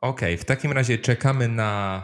Okej, 0.00 0.34
okay, 0.34 0.36
w 0.36 0.44
takim 0.44 0.72
razie 0.72 0.98
czekamy 0.98 1.48
na 1.48 2.02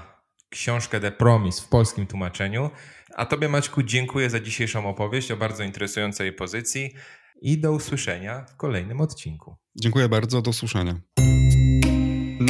książkę 0.51 1.01
The 1.01 1.13
Promise 1.13 1.63
w 1.63 1.69
polskim 1.69 2.07
tłumaczeniu. 2.07 2.71
A 3.15 3.27
Tobie, 3.27 3.49
Maćku, 3.49 3.83
dziękuję 3.83 4.31
za 4.31 4.41
dzisiejszą 4.41 4.89
opowieść 4.89 5.31
o 5.31 5.37
bardzo 5.37 5.63
interesującej 5.63 6.33
pozycji 6.33 6.95
i 7.43 7.59
do 7.59 7.73
usłyszenia 7.73 8.45
w 8.45 8.57
kolejnym 8.57 9.01
odcinku. 9.01 9.57
Dziękuję 9.77 10.09
bardzo, 10.09 10.43
do 10.43 10.51
usłyszenia 10.51 11.01